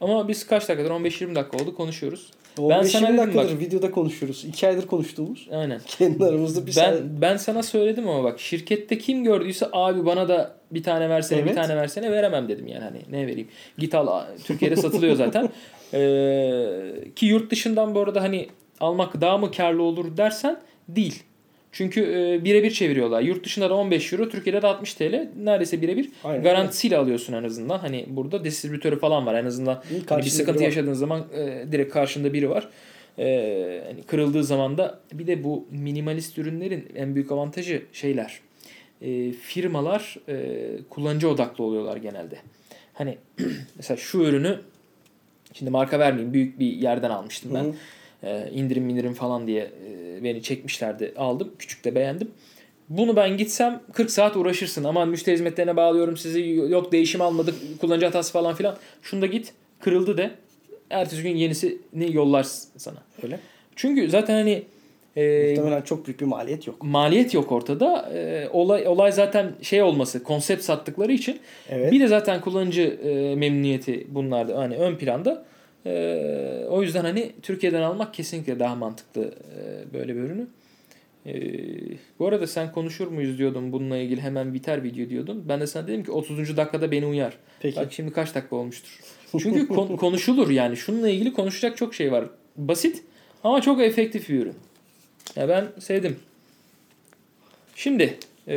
Ama 0.00 0.28
biz 0.28 0.46
kaç 0.46 0.68
dakikadır? 0.68 0.90
15-20 0.90 1.34
dakika 1.34 1.56
oldu 1.64 1.74
konuşuyoruz. 1.74 2.30
Ben 2.58 2.62
15 2.62 2.90
sana 2.92 3.06
20 3.08 3.18
dedim 3.18 3.26
dakikadır 3.28 3.60
videoda 3.60 3.90
konuşuyoruz. 3.90 4.44
2 4.44 4.68
aydır 4.68 4.86
konuştuğumuz. 4.86 5.48
Aynen. 5.52 5.80
Kendi 5.86 6.24
aramızda 6.24 6.60
bir 6.62 6.66
Ben 6.66 6.72
saat. 6.72 7.00
ben 7.02 7.36
sana 7.36 7.62
söyledim 7.62 8.08
ama 8.08 8.24
bak 8.24 8.40
şirkette 8.40 8.98
kim 8.98 9.24
gördüyse 9.24 9.66
abi 9.72 10.06
bana 10.06 10.28
da 10.28 10.56
bir 10.74 10.82
tane 10.82 11.08
versene 11.08 11.38
bir 11.38 11.46
Evet. 11.46 11.54
tane 11.54 11.76
versene 11.76 12.10
veremem 12.12 12.48
dedim 12.48 12.66
yani 12.66 12.84
hani 12.84 12.98
ne 13.10 13.26
vereyim. 13.26 13.48
Git 13.78 13.94
al 13.94 14.24
Türkiye'de 14.44 14.76
satılıyor 14.76 15.14
zaten. 15.14 15.48
Ee, 15.94 16.92
ki 17.16 17.26
yurt 17.26 17.50
dışından 17.50 17.94
bu 17.94 18.00
arada 18.00 18.22
hani 18.22 18.48
almak 18.80 19.20
daha 19.20 19.38
mı 19.38 19.50
karlı 19.50 19.82
olur 19.82 20.16
dersen 20.16 20.60
değil. 20.88 21.22
Çünkü 21.72 22.00
e, 22.00 22.44
birebir 22.44 22.70
çeviriyorlar. 22.70 23.20
Yurt 23.22 23.44
dışında 23.44 23.70
da 23.70 23.74
15 23.74 24.12
euro, 24.12 24.28
Türkiye'de 24.28 24.62
de 24.62 24.66
60 24.66 24.94
TL. 24.94 25.28
Neredeyse 25.42 25.82
birebir. 25.82 26.08
Aynen. 26.24 26.42
Garantisiyle 26.42 26.96
alıyorsun 26.96 27.32
en 27.32 27.44
azından. 27.44 27.78
Hani 27.78 28.04
burada 28.08 28.44
distribütörü 28.44 28.98
falan 28.98 29.26
var 29.26 29.34
en 29.34 29.44
azından. 29.44 29.82
Hani 30.08 30.24
bir 30.24 30.30
sıkıntı 30.30 30.62
yaşadığın 30.62 30.92
zaman 30.92 31.24
e, 31.34 31.72
direkt 31.72 31.92
karşında 31.92 32.32
biri 32.32 32.50
var. 32.50 32.68
E, 33.18 33.82
hani 33.86 34.02
kırıldığı 34.02 34.44
zaman 34.44 34.78
da 34.78 35.00
bir 35.12 35.26
de 35.26 35.44
bu 35.44 35.66
minimalist 35.70 36.38
ürünlerin 36.38 36.88
en 36.94 37.14
büyük 37.14 37.32
avantajı 37.32 37.82
şeyler. 37.92 38.40
E, 39.02 39.32
firmalar 39.32 40.16
e, 40.28 40.58
kullanıcı 40.90 41.28
odaklı 41.28 41.64
oluyorlar 41.64 41.96
genelde. 41.96 42.38
Hani 42.94 43.18
mesela 43.76 43.96
şu 43.96 44.18
ürünü 44.18 44.60
şimdi 45.52 45.70
marka 45.70 45.98
vermeyeyim 45.98 46.32
büyük 46.32 46.58
bir 46.58 46.66
yerden 46.66 47.10
almıştım 47.10 47.54
ben. 47.54 47.64
Hı. 47.64 47.74
E, 48.22 48.50
indirim 48.50 48.88
indirim 48.88 49.14
falan 49.14 49.46
diye 49.46 49.70
e, 49.88 50.24
beni 50.24 50.42
çekmişlerdi 50.42 51.14
aldım. 51.16 51.50
Küçük 51.58 51.84
de 51.84 51.94
beğendim. 51.94 52.30
Bunu 52.88 53.16
ben 53.16 53.36
gitsem 53.36 53.82
40 53.92 54.10
saat 54.10 54.36
uğraşırsın. 54.36 54.84
Aman 54.84 55.08
müşteri 55.08 55.34
hizmetlerine 55.34 55.76
bağlıyorum 55.76 56.16
sizi. 56.16 56.48
Yok 56.50 56.92
değişim 56.92 57.20
almadık. 57.20 57.80
Kullanıcı 57.80 58.06
hatası 58.06 58.32
falan 58.32 58.54
filan. 58.54 58.76
Şunda 59.02 59.26
git. 59.26 59.52
Kırıldı 59.80 60.16
de. 60.16 60.30
Ertesi 60.90 61.22
gün 61.22 61.36
yenisini 61.36 62.14
yollar 62.14 62.42
sana. 62.76 62.98
Öyle. 63.22 63.40
Çünkü 63.76 64.10
zaten 64.10 64.34
hani 64.34 64.62
e, 65.16 65.48
Muhtemelen 65.48 65.82
çok 65.82 66.06
büyük 66.06 66.20
bir 66.20 66.26
maliyet 66.26 66.66
yok. 66.66 66.76
maliyet 66.82 67.34
yok 67.34 67.52
ortada. 67.52 68.10
E, 68.14 68.48
olay 68.52 68.86
olay 68.86 69.12
zaten 69.12 69.52
şey 69.62 69.82
olması, 69.82 70.22
konsept 70.22 70.62
sattıkları 70.64 71.12
için. 71.12 71.40
Evet. 71.68 71.92
Bir 71.92 72.00
de 72.00 72.06
zaten 72.06 72.40
kullanıcı 72.40 72.82
e, 73.04 73.34
memnuniyeti 73.34 74.06
bunlarda 74.08 74.58
hani 74.58 74.76
ön 74.76 74.96
planda. 74.96 75.44
E, 75.86 76.66
o 76.70 76.82
yüzden 76.82 77.02
hani 77.04 77.32
Türkiye'den 77.42 77.82
almak 77.82 78.14
kesinlikle 78.14 78.58
daha 78.58 78.74
mantıklı 78.74 79.22
e, 79.24 79.92
böyle 79.94 80.14
bir 80.16 80.20
ürünü. 80.20 80.46
E, 81.26 81.32
bu 82.18 82.26
arada 82.26 82.46
sen 82.46 82.72
konuşur 82.72 83.08
muyuz 83.08 83.38
diyordum 83.38 83.72
bununla 83.72 83.96
ilgili 83.96 84.20
hemen 84.20 84.54
biter 84.54 84.84
video 84.84 85.08
diyordun. 85.08 85.44
Ben 85.48 85.60
de 85.60 85.66
sana 85.66 85.86
dedim 85.88 86.04
ki 86.04 86.10
30. 86.12 86.56
dakikada 86.56 86.90
beni 86.90 87.06
uyar. 87.06 87.32
Peki. 87.60 87.76
Bak 87.76 87.92
şimdi 87.92 88.12
kaç 88.12 88.34
dakika 88.34 88.56
olmuştur. 88.56 89.00
Çünkü 89.38 89.68
kon- 89.68 89.96
konuşulur 89.96 90.50
yani. 90.50 90.76
Şununla 90.76 91.08
ilgili 91.08 91.32
konuşacak 91.32 91.76
çok 91.76 91.94
şey 91.94 92.12
var. 92.12 92.24
Basit 92.56 93.02
ama 93.44 93.60
çok 93.60 93.80
efektif 93.80 94.28
bir 94.28 94.40
ürün. 94.40 94.54
Ya 95.36 95.48
ben 95.48 95.66
sevdim. 95.78 96.16
Şimdi 97.76 98.18
e, 98.48 98.56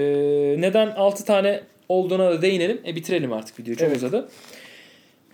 neden 0.59 0.87
6 0.91 1.25
tane 1.25 1.61
olduğuna 1.89 2.31
da 2.31 2.41
değinelim. 2.41 2.81
E 2.87 2.95
bitirelim 2.95 3.33
artık 3.33 3.59
video 3.59 3.75
çok 3.75 3.87
Evet. 3.87 3.97
uzadı. 3.97 4.29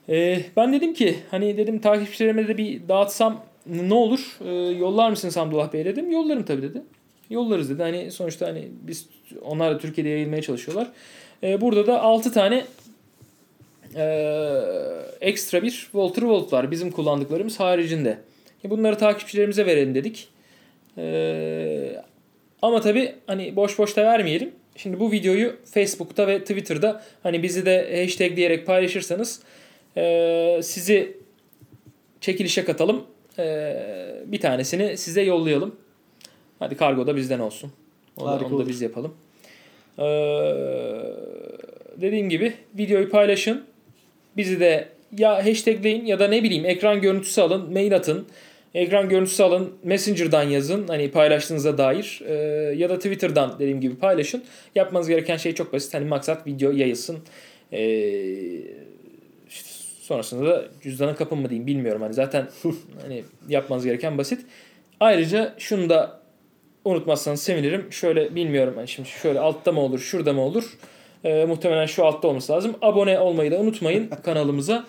E, 0.10 0.42
ben 0.58 0.74
dedim 0.74 0.94
ki 0.94 1.16
hani 1.32 1.58
dedim 1.58 1.80
takipçilerime 1.80 2.48
de 2.48 2.58
bir 2.58 2.88
dağıtsam 2.90 3.46
ne 3.66 3.94
olur? 3.94 4.38
E, 4.46 4.52
yollar 4.78 5.10
mısın 5.10 5.30
Samdullah 5.30 5.74
Bey 5.74 5.86
dedim. 5.86 6.12
Yollarım 6.12 6.44
tabii 6.44 6.62
dedi. 6.62 6.82
Yollarız 7.30 7.70
dedi. 7.70 7.82
Hani 7.82 8.12
sonuçta 8.12 8.48
hani 8.48 8.68
biz 8.82 9.06
onlar 9.42 9.76
da 9.76 9.78
Türkiye'de 9.78 10.10
yayılmaya 10.10 10.42
çalışıyorlar. 10.42 10.88
E, 11.44 11.62
burada 11.62 11.88
da 11.88 12.02
6 12.02 12.34
tane 12.34 12.66
e, 13.96 14.04
ekstra 15.22 15.64
bir 15.64 15.72
Walter 15.72 16.22
Volt 16.24 16.54
var. 16.54 16.72
Bizim 16.72 16.92
kullandıklarımız 16.92 17.60
haricinde. 17.60 18.18
E, 18.66 18.70
bunları 18.70 18.98
takipçilerimize 18.98 19.66
verelim 19.66 19.96
dedik. 19.96 20.28
E, 20.98 22.02
ama 22.62 22.82
tabii 22.82 23.16
hani 23.28 23.56
boş 23.56 23.78
boş 23.80 23.96
da 23.98 24.04
vermeyelim. 24.06 24.52
Şimdi 24.76 25.00
bu 25.00 25.12
videoyu 25.12 25.56
Facebook'ta 25.66 26.28
ve 26.28 26.40
Twitter'da 26.40 27.04
hani 27.24 27.44
bizi 27.44 27.66
de 27.66 28.02
hashtag 28.02 28.36
diyerek 28.36 28.66
paylaşırsanız 28.66 29.42
e, 29.98 30.60
sizi 30.64 31.18
çekilişe 32.22 32.66
katalım. 32.66 33.04
E, 33.40 33.76
bir 34.26 34.40
tanesini 34.40 34.98
size 34.98 35.22
yollayalım. 35.22 35.76
Hadi 36.60 36.78
kargo 36.78 37.08
da 37.08 37.16
bizden 37.16 37.40
olsun. 37.40 37.72
Onu, 38.18 38.28
da- 38.28 38.32
Harika 38.32 38.46
onu 38.46 38.52
da 38.52 38.56
olur. 38.56 38.68
biz 38.68 38.82
yapalım. 38.82 39.14
E, 40.00 40.04
dediğim 42.02 42.30
gibi 42.30 42.54
videoyu 42.78 43.10
paylaşın. 43.10 43.66
Bizi 44.38 44.60
de 44.60 44.88
ya 45.18 45.46
hashtagleyin 45.46 46.06
ya 46.06 46.20
da 46.20 46.28
ne 46.28 46.44
bileyim 46.44 46.66
ekran 46.66 47.02
görüntüsü 47.02 47.42
alın, 47.42 47.74
mail 47.74 47.96
atın. 47.96 48.28
Ekran 48.74 49.10
görüntüsü 49.10 49.44
alın, 49.44 49.74
Messenger'dan 49.84 50.44
yazın 50.44 50.88
hani 50.88 51.12
paylaştığınıza 51.12 51.78
dair 51.78 52.22
Ee, 52.28 52.34
ya 52.78 52.90
da 52.90 52.96
Twitter'dan 52.96 53.60
dediğim 53.60 53.82
gibi 53.82 53.96
paylaşın. 53.96 54.44
Yapmanız 54.76 55.08
gereken 55.08 55.38
şey 55.38 55.56
çok 55.56 55.74
basit. 55.74 55.94
Hani 55.94 56.06
maksat 56.06 56.48
video 56.48 56.72
yayılsın. 56.72 57.18
İşte 59.50 59.70
sonrasında 60.02 60.46
da 60.50 60.66
cüzdana 60.82 61.16
kapın 61.16 61.38
mı 61.38 61.50
diyeyim 61.50 61.68
bilmiyorum. 61.68 62.02
Hani 62.02 62.14
zaten 62.14 62.50
hani 63.02 63.24
yapmanız 63.50 63.86
gereken 63.86 64.18
basit. 64.18 64.46
Ayrıca 65.00 65.56
şunu 65.58 65.90
da 65.90 66.22
unutmazsanız 66.86 67.44
sevinirim. 67.44 67.92
Şöyle 67.92 68.36
bilmiyorum 68.36 68.74
hani 68.78 68.88
şimdi 68.88 69.10
şöyle 69.10 69.40
altta 69.40 69.72
mı 69.72 69.80
olur, 69.80 70.00
şurada 70.00 70.34
mı 70.34 70.42
olur? 70.42 70.78
Ee, 71.24 71.46
muhtemelen 71.46 71.86
şu 71.86 72.06
altta 72.06 72.28
olması 72.28 72.54
lazım. 72.54 72.76
Abone 72.82 73.20
olmayı 73.20 73.52
da 73.52 73.58
unutmayın 73.58 74.08
kanalımıza. 74.24 74.86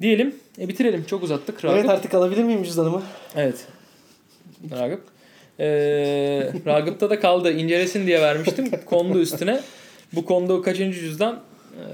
Diyelim. 0.00 0.34
E, 0.60 0.68
bitirelim. 0.68 1.04
Çok 1.04 1.22
uzattık. 1.22 1.64
Ragıp. 1.64 1.78
Evet 1.78 1.90
artık 1.90 2.14
alabilir 2.14 2.44
miyim 2.44 2.62
cüzdanımı? 2.62 3.02
Evet. 3.36 3.66
Ragıp. 4.70 5.00
Ee, 5.60 5.66
Ragıp'ta 6.66 7.10
da 7.10 7.20
kaldı. 7.20 7.52
İncelesin 7.52 8.06
diye 8.06 8.20
vermiştim. 8.20 8.70
Kondu 8.86 9.20
üstüne. 9.20 9.60
Bu 10.12 10.24
kondu 10.24 10.62
kaçıncı 10.62 11.00
cüzdan? 11.00 11.40
Ee, 11.76 11.84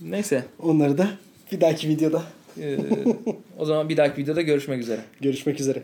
neyse. 0.00 0.44
Onları 0.58 0.98
da 0.98 1.08
bir 1.52 1.60
dahaki 1.60 1.88
videoda 1.88 2.22
Ee, 2.60 2.78
o 3.58 3.64
zaman 3.64 3.88
bir 3.88 3.96
dahaki 3.96 4.22
videoda 4.22 4.42
görüşmek 4.42 4.80
üzere. 4.80 5.00
görüşmek 5.20 5.60
üzere. 5.60 5.82